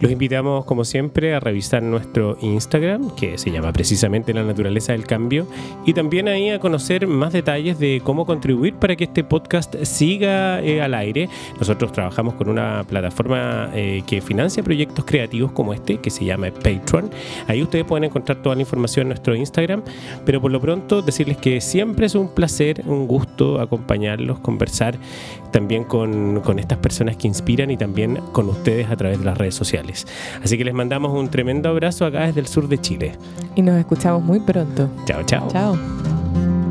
[0.00, 5.06] Los invitamos, como siempre, a revisar nuestro Instagram, que se llama precisamente La Naturaleza del
[5.06, 5.46] Cambio,
[5.86, 10.60] y también ahí a conocer más detalles de cómo contribuir para que este podcast siga
[10.60, 11.28] eh, al aire.
[11.58, 16.48] Nosotros trabajamos con una plataforma eh, que financia proyectos creativos como este, que se llama
[16.50, 17.10] Patreon.
[17.46, 19.82] Ahí ustedes pueden encontrar toda la información en nuestro Instagram,
[20.26, 24.98] pero por lo pronto decirles que siempre es un placer, un gusto acompañarlos, conversar
[25.54, 29.38] también con, con estas personas que inspiran y también con ustedes a través de las
[29.38, 30.04] redes sociales.
[30.42, 33.12] Así que les mandamos un tremendo abrazo acá desde el sur de Chile.
[33.54, 34.90] Y nos escuchamos muy pronto.
[35.06, 35.46] Chao, chao.
[35.52, 36.63] Chao.